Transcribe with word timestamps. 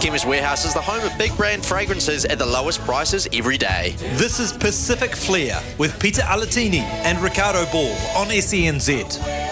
Chemist 0.00 0.26
Warehouse 0.26 0.64
is 0.64 0.74
the 0.74 0.80
home 0.80 1.04
of 1.04 1.16
big 1.18 1.36
brand 1.36 1.64
fragrances 1.64 2.24
at 2.26 2.38
the 2.38 2.46
lowest 2.46 2.80
prices 2.82 3.26
every 3.32 3.56
day. 3.56 3.94
This 4.14 4.38
is 4.38 4.52
Pacific 4.52 5.16
Flair 5.16 5.60
with 5.78 5.98
Pita 5.98 6.20
Alatini 6.20 6.80
and 6.80 7.18
Riccardo 7.18 7.64
Ball 7.72 7.92
on 8.16 8.28
SENZ. 8.28 9.46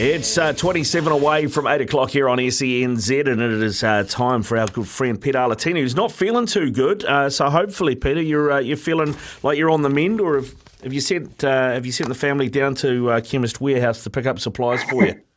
It's 0.00 0.38
uh, 0.38 0.52
27 0.52 1.12
away 1.12 1.48
from 1.48 1.66
8 1.66 1.80
o'clock 1.80 2.10
here 2.10 2.28
on 2.28 2.38
SENZ, 2.38 3.26
and 3.26 3.40
it 3.40 3.62
is 3.62 3.82
uh, 3.82 4.04
time 4.04 4.42
for 4.42 4.56
our 4.56 4.68
good 4.68 4.86
friend 4.86 5.20
Pita 5.20 5.38
Alatini, 5.38 5.80
who's 5.80 5.96
not 5.96 6.12
feeling 6.12 6.46
too 6.46 6.70
good. 6.70 7.04
Uh, 7.04 7.30
so 7.30 7.50
hopefully, 7.50 7.96
Pita, 7.96 8.22
you're 8.22 8.52
uh, 8.52 8.58
you're 8.60 8.76
feeling 8.76 9.16
like 9.42 9.58
you're 9.58 9.70
on 9.70 9.82
the 9.82 9.90
mend, 9.90 10.20
or 10.20 10.36
have, 10.36 10.54
have 10.84 10.92
you 10.92 11.00
sent 11.00 11.42
uh, 11.42 11.72
have 11.72 11.84
you 11.84 11.90
sent 11.90 12.08
the 12.08 12.14
family 12.14 12.48
down 12.48 12.76
to 12.76 13.10
uh, 13.10 13.20
Chemist 13.20 13.60
Warehouse 13.60 14.04
to 14.04 14.10
pick 14.10 14.26
up 14.26 14.38
supplies 14.38 14.84
for 14.84 15.04
you? 15.04 15.20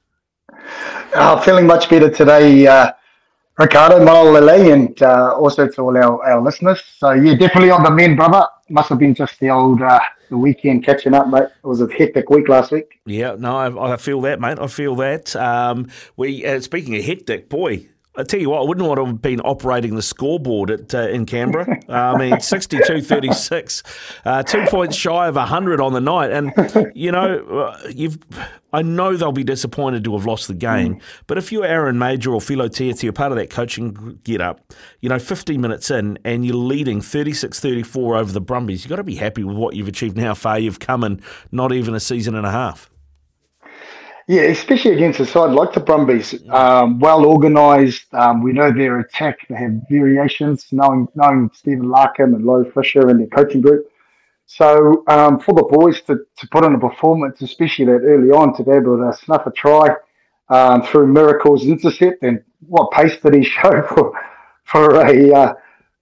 Uh, 1.13 1.39
feeling 1.41 1.67
much 1.67 1.89
better 1.89 2.09
today, 2.09 2.65
uh, 2.65 2.93
Riccardo, 3.57 3.99
Malolele, 3.99 4.71
and 4.71 5.01
uh, 5.01 5.35
also 5.35 5.67
to 5.67 5.81
all 5.81 5.97
our, 5.97 6.23
our 6.25 6.41
listeners. 6.41 6.81
So, 6.97 7.11
yeah, 7.11 7.35
definitely 7.35 7.69
on 7.69 7.83
the 7.83 7.91
mend, 7.91 8.15
brother. 8.15 8.47
Must 8.69 8.87
have 8.89 8.99
been 8.99 9.13
just 9.13 9.37
the 9.41 9.49
old 9.49 9.81
uh, 9.81 9.99
the 10.29 10.37
weekend 10.37 10.85
catching 10.85 11.13
up, 11.13 11.27
mate. 11.27 11.43
It 11.43 11.67
was 11.67 11.81
a 11.81 11.91
hectic 11.91 12.29
week 12.29 12.47
last 12.47 12.71
week. 12.71 12.99
Yeah, 13.05 13.35
no, 13.37 13.57
I, 13.57 13.93
I 13.93 13.97
feel 13.97 14.21
that, 14.21 14.39
mate. 14.39 14.57
I 14.57 14.67
feel 14.67 14.95
that. 14.95 15.35
Um, 15.35 15.89
we 16.15 16.45
uh, 16.45 16.61
Speaking 16.61 16.95
of 16.95 17.03
hectic, 17.03 17.49
boy, 17.49 17.87
I 18.17 18.23
tell 18.23 18.41
you 18.41 18.49
what, 18.49 18.61
I 18.61 18.65
wouldn't 18.65 18.85
want 18.85 18.99
to 18.99 19.05
have 19.05 19.21
been 19.21 19.39
operating 19.39 19.95
the 19.95 20.01
scoreboard 20.01 20.69
at 20.69 20.93
uh, 20.93 21.07
in 21.07 21.25
Canberra. 21.25 21.79
Uh, 21.87 21.93
I 21.93 22.17
mean, 22.17 22.33
62-36, 22.33 23.83
uh, 24.25 24.43
two 24.43 24.65
points 24.65 24.97
shy 24.97 25.27
of 25.27 25.35
100 25.35 25.79
on 25.79 25.93
the 25.93 26.01
night. 26.01 26.31
And, 26.31 26.91
you 26.95 27.11
know, 27.11 27.37
uh, 27.45 27.89
you've 27.89 28.17
I 28.73 28.81
know 28.81 29.15
they'll 29.17 29.31
be 29.31 29.43
disappointed 29.43 30.03
to 30.05 30.13
have 30.13 30.25
lost 30.25 30.47
the 30.47 30.53
game. 30.53 30.95
Mm. 30.95 31.01
But 31.27 31.37
if 31.37 31.51
you're 31.51 31.65
Aaron 31.65 31.97
Mauger 31.97 32.33
or 32.33 32.41
Filo 32.41 32.67
Tiatia, 32.67 33.05
you're 33.05 33.13
part 33.13 33.31
of 33.31 33.37
that 33.37 33.49
coaching 33.49 34.19
get 34.23 34.41
up, 34.41 34.73
you 35.01 35.09
know, 35.09 35.19
15 35.19 35.59
minutes 35.59 35.91
in 35.91 36.19
and 36.23 36.45
you're 36.45 36.55
leading 36.55 36.99
36-34 36.99 38.19
over 38.19 38.31
the 38.31 38.41
Brumbies, 38.41 38.83
you've 38.83 38.89
got 38.89 38.97
to 38.97 39.03
be 39.03 39.15
happy 39.15 39.43
with 39.43 39.57
what 39.57 39.75
you've 39.75 39.87
achieved 39.87 40.17
and 40.17 40.25
how 40.25 40.33
far 40.33 40.59
you've 40.59 40.79
come 40.79 41.03
in 41.03 41.21
not 41.51 41.71
even 41.71 41.95
a 41.95 41.99
season 41.99 42.35
and 42.35 42.45
a 42.45 42.51
half. 42.51 42.90
Yeah, 44.31 44.43
especially 44.43 44.93
against 44.93 45.19
a 45.19 45.25
side 45.25 45.51
like 45.51 45.73
the 45.73 45.81
Brumbies, 45.81 46.41
um, 46.51 46.99
well 46.99 47.25
organised. 47.25 48.13
Um, 48.13 48.41
we 48.41 48.53
know 48.53 48.71
their 48.71 49.01
attack. 49.01 49.39
They 49.49 49.55
have 49.55 49.73
variations, 49.89 50.67
knowing 50.71 51.09
knowing 51.15 51.51
Stephen 51.53 51.87
Larkham 51.89 52.33
and 52.35 52.45
Laurie 52.45 52.71
Fisher 52.71 53.09
and 53.09 53.19
their 53.19 53.27
coaching 53.27 53.59
group. 53.59 53.91
So 54.45 55.03
um, 55.07 55.37
for 55.41 55.53
the 55.53 55.63
boys 55.63 55.99
to, 56.03 56.19
to 56.37 56.47
put 56.47 56.63
in 56.63 56.73
a 56.73 56.79
performance, 56.79 57.41
especially 57.41 57.83
that 57.87 58.05
early 58.05 58.29
on, 58.29 58.55
to 58.55 58.63
be 58.63 58.71
able 58.71 58.99
to 58.99 59.11
snuff 59.17 59.47
a 59.47 59.51
try 59.51 59.89
um, 60.47 60.81
through 60.83 61.07
Miracle's 61.07 61.65
intercept, 61.65 62.23
and 62.23 62.41
what 62.69 62.89
pace 62.91 63.17
did 63.17 63.33
he 63.33 63.43
show 63.57 63.81
for 63.89 64.13
for 64.63 64.95
a 65.07 65.33
uh, 65.33 65.53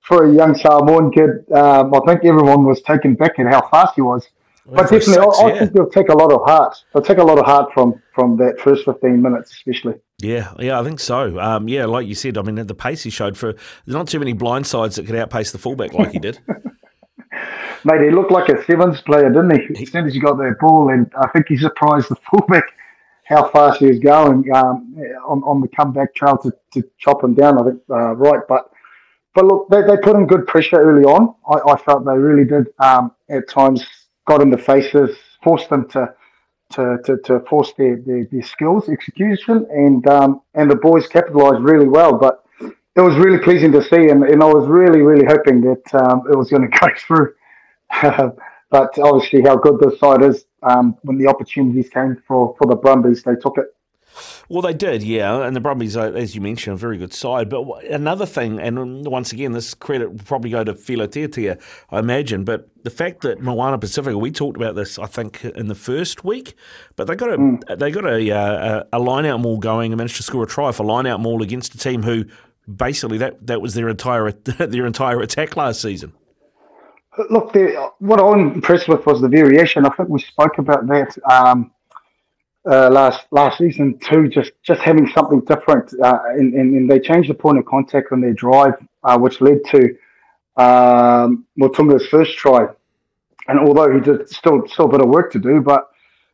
for 0.01 0.25
a 0.25 0.31
young 0.31 0.53
Samoan 0.53 1.11
kid? 1.11 1.51
Um, 1.51 1.95
I 1.95 1.99
think 2.05 2.23
everyone 2.25 2.63
was 2.63 2.79
taken 2.83 3.15
back 3.15 3.39
at 3.39 3.47
how 3.47 3.67
fast 3.69 3.95
he 3.95 4.01
was 4.03 4.27
but 4.71 4.83
definitely, 4.83 5.13
six, 5.13 5.39
I, 5.39 5.45
I 5.45 5.59
think 5.59 5.73
they'll 5.73 5.89
take 5.89 6.09
a 6.09 6.15
lot 6.15 6.31
of 6.31 6.41
heart. 6.45 6.75
They'll 6.93 7.03
take 7.03 7.17
a 7.17 7.23
lot 7.23 7.39
of 7.39 7.45
heart 7.45 7.73
from 7.73 8.01
from 8.13 8.37
that 8.37 8.59
first 8.59 8.85
fifteen 8.85 9.21
minutes, 9.21 9.51
especially. 9.51 9.95
Yeah, 10.19 10.53
yeah, 10.59 10.79
I 10.79 10.83
think 10.83 10.99
so. 10.99 11.39
Um, 11.39 11.67
yeah, 11.67 11.85
like 11.85 12.07
you 12.07 12.15
said, 12.15 12.37
I 12.37 12.41
mean, 12.41 12.55
the 12.55 12.75
pace 12.75 13.03
he 13.03 13.09
showed 13.09 13.37
for 13.37 13.53
there's 13.53 13.95
not 13.95 14.07
too 14.07 14.19
many 14.19 14.33
blind 14.33 14.67
sides 14.67 14.95
that 14.97 15.05
could 15.05 15.15
outpace 15.15 15.51
the 15.51 15.57
fullback 15.57 15.93
like 15.93 16.11
he 16.11 16.19
did. 16.19 16.39
Mate, 17.85 18.01
he 18.01 18.11
looked 18.11 18.31
like 18.31 18.49
a 18.49 18.61
sevens 18.65 18.99
player, 19.01 19.29
didn't 19.29 19.51
he? 19.51 19.83
As 19.83 19.91
soon 19.91 20.05
as 20.05 20.13
he 20.13 20.19
got 20.19 20.37
that 20.37 20.57
ball, 20.59 20.89
and 20.89 21.09
I 21.17 21.27
think 21.29 21.47
he 21.47 21.57
surprised 21.57 22.09
the 22.09 22.15
fullback 22.31 22.65
how 23.23 23.47
fast 23.47 23.79
he 23.79 23.85
was 23.85 23.99
going 23.99 24.43
um, 24.55 24.95
on, 25.27 25.43
on 25.43 25.61
the 25.61 25.67
comeback 25.67 26.15
trail 26.15 26.37
to, 26.39 26.51
to 26.73 26.83
chop 26.97 27.23
him 27.23 27.35
down. 27.35 27.59
I 27.59 27.63
think 27.69 27.81
uh, 27.89 28.15
right, 28.15 28.41
but 28.49 28.71
but 29.35 29.45
look, 29.45 29.69
they, 29.69 29.83
they 29.83 29.97
put 29.97 30.15
in 30.15 30.25
good 30.25 30.47
pressure 30.47 30.81
early 30.81 31.03
on. 31.03 31.35
I, 31.47 31.73
I 31.73 31.77
felt 31.77 32.05
they 32.05 32.17
really 32.17 32.43
did 32.43 32.67
um, 32.79 33.11
at 33.29 33.47
times 33.47 33.85
got 34.29 34.41
in 34.41 34.49
the 34.49 34.57
faces, 34.57 35.17
forced 35.43 35.69
them 35.69 35.89
to 35.89 36.13
to, 36.71 36.99
to, 37.03 37.17
to 37.25 37.39
force 37.49 37.73
their, 37.79 37.97
their, 38.05 38.25
their 38.25 38.43
skills, 38.43 38.89
execution, 38.89 39.65
and 39.71 40.07
um, 40.07 40.41
and 40.53 40.69
the 40.69 40.75
boys 40.75 41.07
capitalised 41.07 41.63
really 41.63 41.87
well. 41.87 42.13
But 42.13 42.45
it 42.61 43.01
was 43.01 43.15
really 43.15 43.39
pleasing 43.39 43.71
to 43.71 43.83
see, 43.83 44.09
and, 44.09 44.23
and 44.23 44.43
I 44.43 44.45
was 44.45 44.67
really, 44.67 45.01
really 45.01 45.25
hoping 45.25 45.61
that 45.61 45.95
um, 45.95 46.23
it 46.31 46.35
was 46.37 46.49
going 46.51 46.61
to 46.69 46.79
go 46.79 46.87
through. 47.05 47.33
but 48.69 48.99
obviously, 48.99 49.41
how 49.41 49.55
good 49.55 49.79
this 49.79 49.99
side 49.99 50.21
is, 50.21 50.45
um, 50.61 50.95
when 51.01 51.17
the 51.17 51.27
opportunities 51.27 51.89
came 51.89 52.21
for, 52.27 52.55
for 52.57 52.67
the 52.67 52.75
Brumbies, 52.75 53.23
they 53.23 53.35
took 53.35 53.57
it. 53.57 53.73
Well, 54.49 54.61
they 54.61 54.73
did, 54.73 55.03
yeah. 55.03 55.45
And 55.45 55.55
the 55.55 55.59
Brumbies, 55.59 55.95
as 55.95 56.35
you 56.35 56.41
mentioned, 56.41 56.73
a 56.73 56.77
very 56.77 56.97
good 56.97 57.13
side. 57.13 57.49
But 57.49 57.83
another 57.85 58.25
thing, 58.25 58.59
and 58.59 59.05
once 59.05 59.31
again, 59.31 59.51
this 59.51 59.73
credit 59.73 60.11
will 60.11 60.19
probably 60.25 60.49
go 60.49 60.63
to 60.63 60.73
Filo 60.73 61.07
Tiatia, 61.07 61.57
I 61.91 61.99
imagine. 61.99 62.43
But 62.43 62.69
the 62.83 62.89
fact 62.89 63.21
that 63.21 63.41
Moana 63.41 63.77
Pasifika, 63.77 64.19
we 64.19 64.31
talked 64.31 64.57
about 64.57 64.75
this, 64.75 64.97
I 64.97 65.05
think, 65.05 65.43
in 65.43 65.67
the 65.67 65.75
first 65.75 66.23
week, 66.23 66.55
but 66.95 67.07
they 67.07 67.15
got 67.15 67.31
a 67.31 67.37
mm. 67.37 67.79
they 67.79 67.91
got 67.91 68.05
a, 68.05 68.31
uh, 68.31 68.85
a, 68.91 68.97
a 68.97 68.99
line 68.99 69.25
out 69.25 69.39
maul 69.39 69.57
going 69.57 69.91
and 69.91 69.97
managed 69.97 70.17
to 70.17 70.23
score 70.23 70.43
a 70.43 70.47
try 70.47 70.71
for 70.71 70.83
line 70.83 71.05
out 71.05 71.19
maul 71.19 71.41
against 71.41 71.75
a 71.75 71.77
team 71.77 72.03
who 72.03 72.25
basically 72.73 73.17
that, 73.17 73.45
that 73.47 73.61
was 73.61 73.73
their 73.73 73.89
entire 73.89 74.31
their 74.31 74.85
entire 74.85 75.21
attack 75.21 75.57
last 75.57 75.81
season. 75.81 76.13
Look, 77.29 77.53
what 77.99 78.19
I'm 78.19 78.53
impressed 78.53 78.87
with 78.87 79.05
was 79.05 79.19
the 79.19 79.27
variation. 79.27 79.85
I 79.85 79.89
think 79.89 80.09
we 80.09 80.21
spoke 80.21 80.57
about 80.57 80.87
that. 80.87 81.17
Um, 81.29 81.71
uh, 82.65 82.89
last 82.89 83.25
last 83.31 83.57
season 83.57 83.97
too, 83.99 84.27
just 84.27 84.51
just 84.63 84.81
having 84.81 85.07
something 85.07 85.41
different, 85.41 85.93
uh, 86.03 86.19
and, 86.29 86.53
and, 86.53 86.75
and, 86.75 86.91
they 86.91 86.99
changed 86.99 87.29
the 87.29 87.33
point 87.33 87.57
of 87.57 87.65
contact 87.65 88.11
on 88.11 88.19
their 88.21 88.33
drive, 88.33 88.73
uh, 89.03 89.17
which 89.17 89.39
led 89.39 89.59
to 89.65 89.95
um, 90.57 91.45
Motuga's 91.59 92.05
first 92.07 92.37
try. 92.37 92.67
And 93.47 93.59
although 93.59 93.91
he 93.91 93.99
did 94.01 94.29
still 94.29 94.67
still 94.67 94.85
a 94.85 94.89
bit 94.89 95.01
of 95.01 95.07
work 95.07 95.31
to 95.31 95.39
do, 95.39 95.61
but 95.61 95.89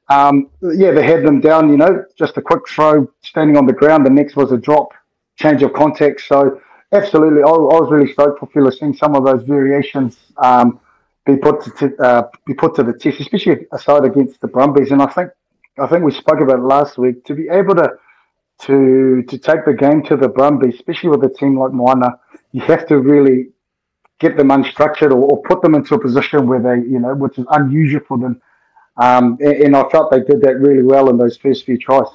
um, 0.10 0.50
yeah, 0.62 0.92
they 0.92 1.04
had 1.04 1.24
them 1.24 1.42
down. 1.42 1.70
You 1.70 1.78
know, 1.78 2.06
just 2.18 2.38
a 2.38 2.42
quick 2.42 2.68
throw, 2.68 3.08
standing 3.22 3.56
on 3.56 3.66
the 3.66 3.74
ground. 3.74 4.06
The 4.06 4.10
next 4.10 4.36
was 4.36 4.52
a 4.52 4.58
drop, 4.58 4.94
change 5.38 5.62
of 5.62 5.74
context. 5.74 6.28
So 6.28 6.60
absolutely, 6.92 7.44
I, 7.44 7.50
I 7.50 7.80
was 7.80 7.92
really 7.92 8.12
stoked 8.12 8.40
for 8.40 8.48
Phil 8.48 8.70
seeing 8.72 8.96
some 8.96 9.16
of 9.16 9.24
those 9.24 9.44
variations. 9.44 10.18
Um, 10.38 10.80
be 11.26 11.38
put 11.38 11.64
to 11.78 11.96
uh, 12.04 12.24
be 12.46 12.54
put 12.54 12.76
to 12.76 12.84
the 12.84 12.94
test, 12.94 13.20
especially 13.20 13.68
aside 13.72 14.06
against 14.06 14.42
the 14.42 14.48
Brumbies. 14.48 14.92
And 14.92 15.02
I 15.02 15.08
think 15.08 15.32
I 15.78 15.88
think 15.88 16.04
we 16.04 16.12
spoke 16.12 16.40
about 16.40 16.62
last 16.62 16.98
week 16.98 17.26
to 17.26 17.36
be 17.36 17.50
able 17.50 17.76
to 17.76 17.90
to 18.62 19.24
to 19.28 19.38
take 19.38 19.66
the 19.66 19.74
game 19.74 20.04
to 20.04 20.16
the 20.16 20.30
Brumbies, 20.30 20.76
especially 20.76 21.10
with 21.10 21.24
a 21.24 21.30
team 21.30 21.60
like 21.60 21.74
Moana, 21.74 22.20
you 22.52 22.62
have 22.62 22.88
to 22.88 23.00
really 23.00 23.50
get 24.20 24.38
them 24.38 24.48
unstructured 24.48 25.12
or, 25.12 25.30
or, 25.30 25.42
put 25.42 25.62
them 25.62 25.76
into 25.76 25.94
a 25.94 26.00
position 26.00 26.48
where 26.48 26.62
they, 26.62 26.88
you 26.88 27.00
know, 27.00 27.14
which 27.14 27.38
is 27.38 27.46
unusual 27.52 28.00
for 28.08 28.18
them. 28.18 28.42
Um, 28.96 29.38
and, 29.42 29.56
and, 29.56 29.76
I 29.76 29.84
felt 29.90 30.10
they 30.10 30.22
did 30.22 30.40
that 30.42 30.56
really 30.62 30.84
well 30.84 31.10
in 31.10 31.18
those 31.18 31.36
first 31.36 31.66
few 31.66 31.78
tries. 31.78 32.08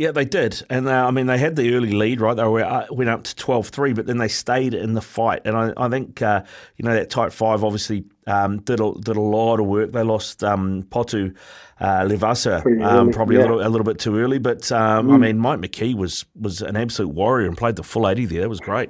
Yeah, 0.00 0.12
they 0.12 0.24
did, 0.24 0.62
and 0.70 0.88
uh, 0.88 1.06
I 1.06 1.10
mean 1.10 1.26
they 1.26 1.36
had 1.36 1.56
the 1.56 1.74
early 1.74 1.92
lead, 1.92 2.22
right? 2.22 2.32
They 2.32 2.42
were, 2.42 2.64
uh, 2.64 2.86
went 2.90 3.10
up 3.10 3.22
to 3.24 3.34
12-3, 3.34 3.94
but 3.94 4.06
then 4.06 4.16
they 4.16 4.28
stayed 4.28 4.72
in 4.72 4.94
the 4.94 5.02
fight, 5.02 5.42
and 5.44 5.54
I, 5.54 5.74
I 5.76 5.90
think 5.90 6.22
uh, 6.22 6.42
you 6.78 6.86
know 6.86 6.94
that 6.94 7.10
tight 7.10 7.34
five 7.34 7.62
obviously 7.62 8.06
um, 8.26 8.60
did 8.60 8.80
a, 8.80 8.94
did 8.94 9.16
a 9.16 9.20
lot 9.20 9.60
of 9.60 9.66
work. 9.66 9.92
They 9.92 10.02
lost 10.02 10.42
um, 10.42 10.84
Potu 10.84 11.36
uh, 11.80 12.04
Le'ausa 12.04 12.64
um, 12.82 13.10
probably 13.10 13.36
yeah. 13.36 13.42
a 13.42 13.44
little 13.44 13.60
a 13.60 13.68
little 13.68 13.84
bit 13.84 13.98
too 13.98 14.16
early, 14.16 14.38
but 14.38 14.72
um, 14.72 15.08
mm. 15.08 15.12
I 15.12 15.18
mean 15.18 15.38
Mike 15.38 15.58
McKee 15.58 15.94
was 15.94 16.24
was 16.34 16.62
an 16.62 16.76
absolute 16.76 17.10
warrior 17.10 17.46
and 17.46 17.58
played 17.58 17.76
the 17.76 17.82
full 17.82 18.08
eighty 18.08 18.24
there. 18.24 18.40
It 18.40 18.48
was 18.48 18.60
great. 18.60 18.88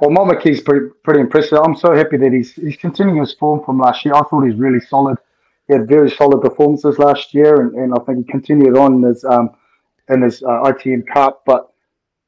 Well, 0.00 0.10
Mike 0.10 0.40
McKee's 0.40 0.60
pretty 0.60 0.86
pretty 1.04 1.20
impressive. 1.20 1.60
I'm 1.64 1.76
so 1.76 1.94
happy 1.94 2.16
that 2.16 2.32
he's 2.32 2.52
he's 2.54 2.76
continuing 2.76 3.20
his 3.20 3.32
form 3.34 3.64
from 3.64 3.78
last 3.78 4.04
year. 4.04 4.14
I 4.14 4.22
thought 4.24 4.40
he's 4.40 4.56
really 4.56 4.80
solid. 4.80 5.18
He 5.68 5.72
had 5.72 5.86
very 5.86 6.10
solid 6.10 6.40
performances 6.40 6.98
last 6.98 7.32
year, 7.32 7.60
and, 7.60 7.76
and 7.76 7.94
I 7.94 8.02
think 8.02 8.26
he 8.26 8.32
continued 8.32 8.76
on 8.76 9.04
as 9.04 9.24
um, 9.24 9.50
in 10.08 10.22
his 10.22 10.42
uh, 10.42 10.62
ITM 10.64 11.06
Cup, 11.06 11.42
but 11.46 11.70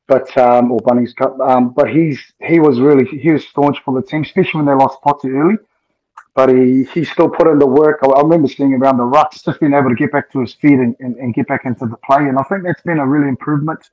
but 0.08 0.37
um, 0.38 0.70
or 0.70 0.81
Bunnings 0.81 1.14
Cup. 1.14 1.38
Um, 1.40 1.70
but 1.70 1.90
he's 1.90 2.20
he 2.43 2.61
was 2.61 2.81
really 2.81 3.05
he 3.05 3.31
was 3.31 3.46
staunch 3.46 3.78
for 3.84 3.94
the 3.94 4.06
team, 4.06 4.23
especially 4.23 4.58
when 4.58 4.67
they 4.67 4.75
lost 4.75 5.00
Potu 5.02 5.34
early. 5.34 5.56
But 6.34 6.50
he, 6.50 6.84
he 6.93 7.02
still 7.02 7.31
put 7.31 7.49
in 7.49 7.58
the 7.58 7.67
work. 7.67 8.00
I, 8.02 8.20
remember 8.20 8.46
seeing 8.46 8.75
around 8.75 8.99
the 8.99 9.05
rucks, 9.05 9.43
just 9.43 9.58
being 9.58 9.73
able 9.73 9.88
to 9.88 9.94
get 9.94 10.12
back 10.12 10.31
to 10.32 10.40
his 10.40 10.52
feet 10.52 10.75
and, 10.75 10.94
and, 11.00 11.17
and, 11.17 11.32
get 11.32 11.49
back 11.49 11.64
into 11.64 11.87
the 11.87 11.96
play. 11.96 12.28
And 12.28 12.38
I 12.38 12.43
think 12.43 12.62
that's 12.62 12.82
been 12.82 12.99
a 12.99 13.06
really 13.06 13.31
improvement 13.31 13.88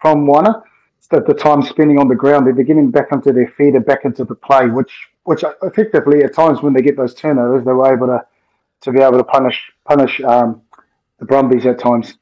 from 0.00 0.24
Moana. 0.24 0.62
the, 1.10 1.20
the 1.20 1.34
time 1.34 1.60
spending 1.60 1.98
on 1.98 2.08
the 2.08 2.14
ground, 2.14 2.46
they're 2.46 2.64
getting 2.64 2.90
back 2.90 3.08
into 3.12 3.30
their 3.30 3.48
feet 3.58 3.74
and 3.74 3.84
back 3.84 4.06
into 4.06 4.24
the 4.24 4.34
play, 4.34 4.68
which 4.68 4.90
which 5.24 5.44
effectively 5.62 6.24
at 6.24 6.34
times 6.34 6.62
when 6.62 6.72
they 6.72 6.80
get 6.80 6.96
those 6.96 7.14
turnovers, 7.14 7.62
they 7.64 7.72
were 7.72 7.92
able 7.92 8.06
to 8.06 8.24
to 8.80 8.90
be 8.90 9.00
able 9.00 9.18
to 9.18 9.24
punish 9.24 9.70
punish 9.84 10.20
um, 10.22 10.62
the 11.18 11.26
Brumbies 11.26 11.66
at 11.66 11.78
times. 11.78 12.14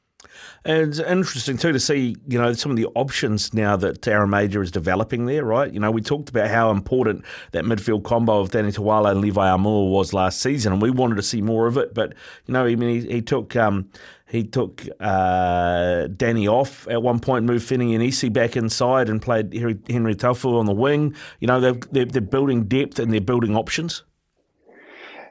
And 0.63 0.89
it's 0.89 0.99
interesting 0.99 1.57
too 1.57 1.71
to 1.71 1.79
see, 1.79 2.15
you 2.27 2.39
know, 2.39 2.53
some 2.53 2.71
of 2.71 2.77
the 2.77 2.87
options 2.95 3.53
now 3.53 3.75
that 3.77 4.07
Aaron 4.07 4.29
Mauger 4.29 4.61
is 4.61 4.71
developing 4.71 5.25
there, 5.25 5.43
right? 5.43 5.71
You 5.71 5.79
know, 5.79 5.91
we 5.91 6.01
talked 6.01 6.29
about 6.29 6.49
how 6.49 6.69
important 6.71 7.25
that 7.51 7.65
midfield 7.65 8.03
combo 8.03 8.39
of 8.39 8.51
Danny 8.51 8.71
Toala 8.71 9.11
and 9.11 9.21
Levi 9.21 9.41
Aumua 9.41 9.89
was 9.89 10.13
last 10.13 10.39
season, 10.39 10.73
and 10.73 10.81
we 10.81 10.91
wanted 10.91 11.15
to 11.15 11.23
see 11.23 11.41
more 11.41 11.67
of 11.67 11.77
it. 11.77 11.93
But 11.93 12.13
you 12.45 12.53
know, 12.53 12.65
I 12.65 12.75
mean, 12.75 13.01
he, 13.01 13.07
he 13.07 13.21
took 13.21 13.55
um, 13.55 13.89
he 14.31 14.45
took 14.45 14.87
uh, 15.01 16.07
Danny 16.15 16.47
off 16.47 16.87
at 16.87 17.03
one 17.03 17.19
point, 17.19 17.43
moved 17.43 17.67
Finney 17.67 17.93
and 17.93 18.01
Isi 18.01 18.29
back 18.29 18.55
inside, 18.55 19.09
and 19.09 19.21
played 19.21 19.53
Henry, 19.53 19.77
Henry 19.89 20.15
on 20.21 20.65
the 20.65 20.73
wing. 20.73 21.13
You 21.41 21.47
know, 21.47 21.59
they're, 21.59 21.73
they're, 21.91 22.05
they're 22.05 22.21
building 22.21 22.63
depth 22.63 22.97
and 22.97 23.11
they're 23.11 23.19
building 23.19 23.57
options. 23.57 24.03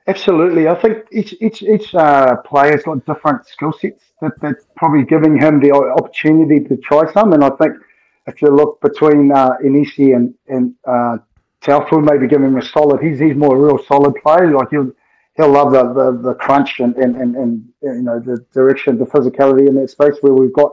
Absolutely, 0.06 0.66
I 0.66 0.74
think 0.74 1.06
each 1.12 1.34
each 1.40 1.62
each 1.62 1.94
uh, 1.94 2.36
player's 2.36 2.82
got 2.82 3.04
different 3.04 3.46
skill 3.46 3.72
sets 3.72 4.04
that 4.20 4.32
that's 4.40 4.64
probably 4.76 5.04
giving 5.04 5.38
him 5.38 5.60
the 5.60 5.72
opportunity 5.72 6.58
to 6.68 6.76
try 6.78 7.10
some. 7.12 7.32
And 7.32 7.44
I 7.44 7.50
think 7.50 7.74
if 8.26 8.40
you 8.40 8.48
look 8.48 8.80
between 8.80 9.30
uh, 9.30 9.56
Inisi 9.64 10.16
and 10.16 10.34
and 10.48 10.74
uh, 10.86 11.18
Taefu, 11.62 12.02
maybe 12.02 12.26
give 12.26 12.42
him 12.42 12.56
a 12.56 12.62
solid. 12.62 13.02
He's 13.02 13.18
he's 13.18 13.36
more 13.36 13.56
a 13.56 13.60
real 13.60 13.78
solid 13.84 14.14
player. 14.16 14.50
Like 14.52 14.70
he'll 14.70 14.90
he'll 15.36 15.50
love 15.52 15.72
the 15.72 15.92
the, 15.92 16.18
the 16.28 16.34
crunch 16.34 16.80
and, 16.80 16.96
and, 16.96 17.16
and, 17.16 17.36
and 17.36 17.68
you 17.82 18.02
know 18.02 18.18
the 18.18 18.44
direction, 18.52 18.98
the 18.98 19.04
physicality 19.04 19.68
in 19.68 19.74
that 19.76 19.90
space 19.90 20.16
where 20.22 20.32
we've 20.32 20.52
got 20.52 20.72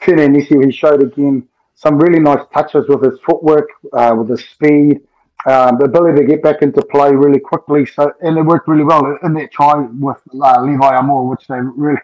Fine 0.00 0.18
Inisi. 0.18 0.64
He 0.64 0.70
showed 0.70 1.02
again 1.02 1.48
some 1.74 1.98
really 1.98 2.20
nice 2.20 2.44
touches 2.52 2.86
with 2.88 3.02
his 3.02 3.18
footwork, 3.20 3.68
uh, 3.94 4.14
with 4.18 4.28
his 4.28 4.44
speed 4.48 5.00
um, 5.46 5.78
the 5.78 5.84
ability 5.84 6.20
to 6.20 6.26
get 6.26 6.42
back 6.42 6.62
into 6.62 6.82
play 6.82 7.14
really 7.14 7.38
quickly. 7.38 7.86
So 7.86 8.12
and 8.20 8.36
it 8.36 8.42
worked 8.42 8.68
really 8.68 8.84
well 8.84 9.16
in 9.22 9.32
that 9.34 9.52
try 9.52 9.74
with 9.76 10.20
uh, 10.34 10.62
Levi 10.62 10.96
Aumua, 10.96 11.30
which 11.30 11.46
they 11.46 11.60
really, 11.60 12.00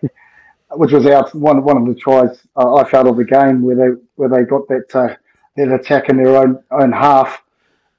which 0.70 0.92
was 0.92 1.06
out 1.06 1.34
one 1.34 1.64
one 1.64 1.76
of 1.76 1.86
the 1.86 1.94
tries 1.94 2.46
uh, 2.56 2.74
I 2.76 2.88
felt 2.88 3.08
of 3.08 3.16
the 3.16 3.24
game 3.24 3.62
where 3.62 3.76
they 3.76 4.00
where 4.14 4.28
they 4.28 4.44
got 4.44 4.68
that 4.68 4.94
uh, 4.94 5.16
that 5.56 5.72
attack 5.72 6.08
in 6.08 6.16
their 6.16 6.36
own 6.36 6.62
own 6.70 6.92
half. 6.92 7.42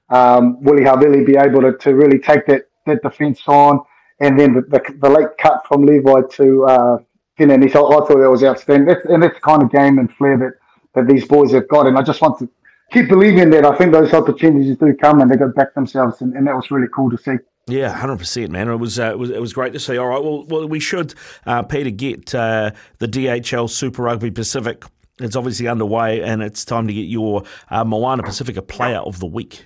Um, 0.10 0.62
Willie 0.62 0.84
Havili 0.84 1.26
be 1.26 1.38
able 1.38 1.62
to, 1.62 1.74
to 1.78 1.96
really 1.96 2.20
take 2.20 2.46
that 2.48 2.68
that 2.86 3.02
defence 3.02 3.42
on, 3.48 3.82
and 4.20 4.40
then 4.40 4.54
the, 4.54 4.62
the, 4.62 4.96
the, 5.00 5.10
late 5.10 5.30
cut 5.40 5.66
from 5.68 5.86
Levi 5.86 6.22
to 6.34 6.66
uh, 6.66 6.98
Finney. 7.38 7.70
So 7.70 7.88
I 7.88 8.06
thought 8.06 8.20
that 8.20 8.30
was 8.30 8.44
outstanding. 8.44 8.88
That's, 8.88 9.06
and 9.06 9.24
that's 9.24 9.36
the 9.36 9.42
kind 9.42 9.64
of 9.64 9.72
game 9.72 10.00
and 10.00 10.14
flair 10.14 10.38
that, 10.38 10.54
that 10.94 11.08
these 11.08 11.26
boys 11.26 11.52
have 11.54 11.68
got. 11.70 11.88
And 11.88 11.98
I 11.98 12.02
just 12.02 12.22
want 12.22 12.40
to 12.40 12.50
keep 12.94 13.10
believing 13.10 13.50
that. 13.50 13.66
I 13.66 13.76
think 13.76 13.92
those 13.92 14.14
opportunities 14.14 14.78
do 14.78 14.96
come 14.96 15.22
and 15.22 15.30
they 15.30 15.36
go 15.36 15.50
back 15.50 15.74
themselves, 15.74 16.22
and, 16.22 16.36
and 16.36 16.48
that 16.48 16.56
was 16.56 16.72
really 16.72 16.88
cool 16.94 17.10
to 17.10 17.18
see. 17.18 17.36
Yeah, 17.68 17.90
hundred 17.90 18.18
percent, 18.18 18.52
man. 18.52 18.68
It 18.68 18.76
was, 18.76 19.00
uh, 19.00 19.12
it 19.12 19.20
was 19.20 19.30
it 19.30 19.40
was 19.40 19.54
great 19.54 19.74
to 19.74 19.80
see. 19.80 19.98
All 19.98 20.08
right, 20.08 20.22
well, 20.22 20.46
well, 20.46 20.68
we 20.68 20.80
should, 20.80 21.14
uh, 21.46 21.64
Pita, 21.64 21.92
get 21.92 22.36
uh, 22.36 22.72
the 23.00 23.08
DHL 23.08 23.70
Super 23.70 24.04
Rugby 24.04 24.32
Pacific. 24.32 24.84
It's 25.20 25.36
obviously 25.36 25.68
underway, 25.68 26.22
and 26.22 26.44
it's 26.44 26.66
time 26.66 26.88
to 26.88 26.94
get 26.94 27.06
your 27.06 27.44
uh, 27.70 27.86
Moana 27.86 28.24
Pasifika 28.24 28.68
Player 28.68 28.98
of 28.98 29.20
the 29.20 29.28
Week. 29.28 29.66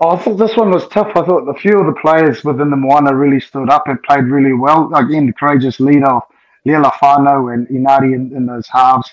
Oh, 0.00 0.10
I 0.10 0.22
thought 0.22 0.36
this 0.36 0.56
one 0.56 0.70
was 0.70 0.86
tough. 0.88 1.08
I 1.16 1.24
thought 1.24 1.48
a 1.48 1.58
few 1.58 1.78
of 1.78 1.86
the 1.86 2.00
players 2.00 2.44
within 2.44 2.70
the 2.70 2.76
Moana 2.76 3.14
really 3.14 3.40
stood 3.40 3.70
up 3.70 3.88
and 3.88 4.00
played 4.02 4.24
really 4.24 4.52
well. 4.52 4.94
Again, 4.94 5.26
the 5.26 5.32
courageous 5.32 5.80
leader 5.80 6.06
of 6.06 6.22
Lealiifano 6.66 7.52
and 7.52 7.66
Enari 7.68 8.14
in, 8.14 8.32
in 8.36 8.46
those 8.46 8.68
halves. 8.68 9.10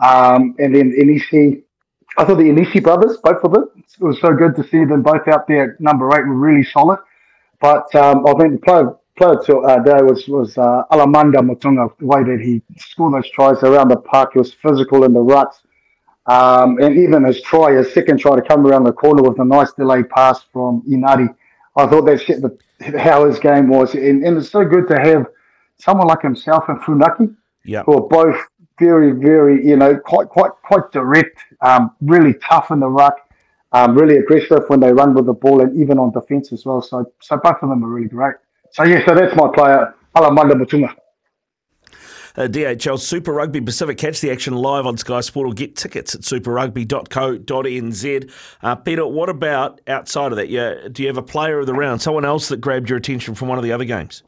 Um, 0.00 0.54
and 0.58 0.74
then 0.74 0.92
Inisi 0.92 1.62
I 2.18 2.24
thought 2.24 2.36
the 2.36 2.44
Inisi 2.44 2.82
brothers, 2.82 3.16
both 3.22 3.42
of 3.42 3.52
them, 3.52 3.70
it 3.76 4.00
was 4.00 4.20
so 4.20 4.34
good 4.34 4.54
to 4.56 4.64
see 4.68 4.84
them 4.84 5.02
both 5.02 5.26
out 5.28 5.46
there. 5.46 5.76
Number 5.80 6.06
eight 6.14 6.26
were 6.26 6.34
really 6.34 6.64
solid. 6.64 6.98
But 7.60 7.94
um, 7.94 8.26
I 8.26 8.34
think 8.34 8.52
the 8.52 8.58
player, 8.62 8.94
player 9.16 9.36
to, 9.46 9.58
uh, 9.58 9.82
there 9.82 10.04
was 10.04 10.26
was 10.28 10.58
uh, 10.58 10.82
Alamanda 10.90 11.40
Motuga. 11.40 11.96
The 11.98 12.06
way 12.06 12.22
that 12.24 12.40
he 12.40 12.62
scored 12.76 13.14
those 13.14 13.30
tries 13.30 13.62
around 13.62 13.88
the 13.88 13.96
park, 13.96 14.32
he 14.34 14.40
was 14.40 14.52
physical 14.52 15.04
in 15.04 15.12
the 15.12 15.20
ruts. 15.20 15.62
Um, 16.26 16.78
and 16.78 16.96
even 16.98 17.24
his 17.24 17.42
try, 17.42 17.72
his 17.72 17.92
second 17.92 18.18
try 18.18 18.36
to 18.36 18.42
come 18.42 18.66
around 18.66 18.84
the 18.84 18.92
corner 18.92 19.22
with 19.22 19.40
a 19.40 19.44
nice 19.44 19.72
delayed 19.72 20.08
pass 20.10 20.44
from 20.52 20.82
Enari. 20.88 21.34
I 21.76 21.86
thought 21.86 22.04
that 22.06 22.20
shit 22.20 22.42
the, 22.42 22.58
how 22.98 23.26
his 23.26 23.38
game 23.38 23.68
was. 23.68 23.94
And, 23.94 24.24
and 24.24 24.36
it's 24.36 24.50
so 24.50 24.64
good 24.64 24.86
to 24.88 24.98
have 25.00 25.26
someone 25.78 26.06
like 26.06 26.22
himself 26.22 26.64
and 26.68 26.80
Funaki, 26.80 27.34
yep. 27.64 27.86
who 27.86 27.94
are 27.94 28.08
both 28.08 28.40
very, 28.78 29.12
very, 29.12 29.66
you 29.66 29.76
know, 29.76 29.96
quite, 29.96 30.28
quite, 30.28 30.52
quite 30.64 30.90
direct, 30.92 31.38
um, 31.60 31.94
really 32.00 32.34
tough 32.34 32.70
in 32.70 32.80
the 32.80 32.88
ruck, 32.88 33.16
um, 33.72 33.96
really 33.96 34.16
aggressive 34.16 34.64
when 34.68 34.80
they 34.80 34.92
run 34.92 35.14
with 35.14 35.26
the 35.26 35.32
ball, 35.32 35.60
and 35.60 35.78
even 35.80 35.98
on 35.98 36.12
defence 36.12 36.52
as 36.52 36.64
well. 36.64 36.82
So, 36.82 37.12
so 37.20 37.36
both 37.36 37.56
of 37.62 37.68
them 37.68 37.84
are 37.84 37.88
really 37.88 38.08
great. 38.08 38.36
So 38.72 38.84
yeah, 38.84 39.04
so 39.06 39.14
that's 39.14 39.36
my 39.36 39.48
player, 39.54 39.94
Alamanda 40.16 40.52
Motuga. 40.52 40.94
Uh, 42.34 42.48
DHL 42.48 42.98
Super 42.98 43.32
Rugby 43.32 43.60
Pacific. 43.60 43.98
Catch 43.98 44.22
the 44.22 44.30
action 44.30 44.54
live 44.54 44.86
on 44.86 44.96
Sky 44.96 45.20
Sport 45.20 45.48
or 45.48 45.52
get 45.52 45.76
tickets 45.76 46.14
at 46.14 46.22
superrugby.co.nz. 46.22 48.30
Uh, 48.62 48.74
Pita, 48.76 49.06
what 49.06 49.28
about 49.28 49.82
outside 49.86 50.32
of 50.32 50.36
that? 50.36 50.48
Yeah, 50.48 50.88
do 50.90 51.02
you 51.02 51.08
have 51.08 51.18
a 51.18 51.22
player 51.22 51.58
of 51.58 51.66
the 51.66 51.74
round, 51.74 52.00
someone 52.00 52.24
else 52.24 52.48
that 52.48 52.62
grabbed 52.62 52.88
your 52.88 52.96
attention 52.96 53.34
from 53.34 53.48
one 53.48 53.58
of 53.58 53.64
the 53.64 53.72
other 53.72 53.84
games? 53.84 54.22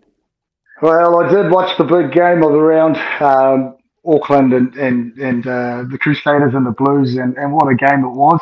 Well, 0.82 1.24
I 1.24 1.30
did 1.30 1.50
watch 1.50 1.78
the 1.78 1.84
big 1.84 2.12
game 2.12 2.42
of 2.42 2.52
the 2.52 2.60
round. 2.60 2.98
Um, 3.22 3.76
Auckland 4.06 4.52
and 4.52 4.74
and, 4.76 5.16
and 5.18 5.46
uh, 5.46 5.84
the 5.90 5.98
Crusaders 5.98 6.54
and 6.54 6.66
the 6.66 6.72
Blues, 6.72 7.16
and, 7.16 7.36
and 7.36 7.52
what 7.52 7.68
a 7.68 7.74
game 7.74 8.04
it 8.04 8.10
was. 8.10 8.40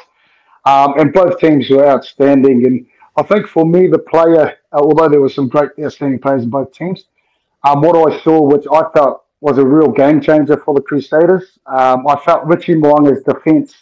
Um, 0.64 0.98
and 0.98 1.12
both 1.12 1.38
teams 1.38 1.68
were 1.70 1.86
outstanding. 1.86 2.66
And 2.66 2.86
I 3.16 3.22
think 3.22 3.46
for 3.46 3.66
me, 3.66 3.88
the 3.88 3.98
player, 3.98 4.58
uh, 4.72 4.78
although 4.78 5.08
there 5.08 5.20
were 5.20 5.28
some 5.28 5.48
great 5.48 5.70
outstanding 5.82 6.20
players 6.20 6.44
in 6.44 6.50
both 6.50 6.72
teams, 6.72 7.04
um, 7.64 7.80
what 7.80 8.12
I 8.12 8.20
saw, 8.22 8.40
which 8.42 8.64
I 8.72 8.82
felt 8.94 9.24
was 9.40 9.58
a 9.58 9.66
real 9.66 9.90
game 9.90 10.20
changer 10.20 10.56
for 10.56 10.74
the 10.74 10.80
Crusaders, 10.80 11.58
um, 11.66 12.06
I 12.06 12.16
felt 12.24 12.44
Richie 12.44 12.76
Mo'unga's 12.76 13.24
defence, 13.24 13.74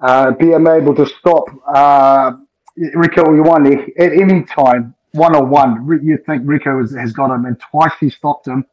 uh, 0.00 0.32
being 0.32 0.66
able 0.66 0.94
to 0.94 1.06
stop 1.06 1.44
uh, 1.74 2.32
Rieko 2.78 3.24
Ioane 3.24 3.92
at 3.98 4.12
any 4.12 4.42
time, 4.44 4.94
one 5.12 5.34
on 5.34 5.48
one. 5.48 6.00
You 6.02 6.18
think 6.26 6.42
Rieko 6.42 6.82
has, 6.82 6.94
has 6.94 7.12
got 7.12 7.34
him, 7.34 7.46
and 7.46 7.58
twice 7.58 7.92
he 7.98 8.10
stopped 8.10 8.46
him 8.46 8.66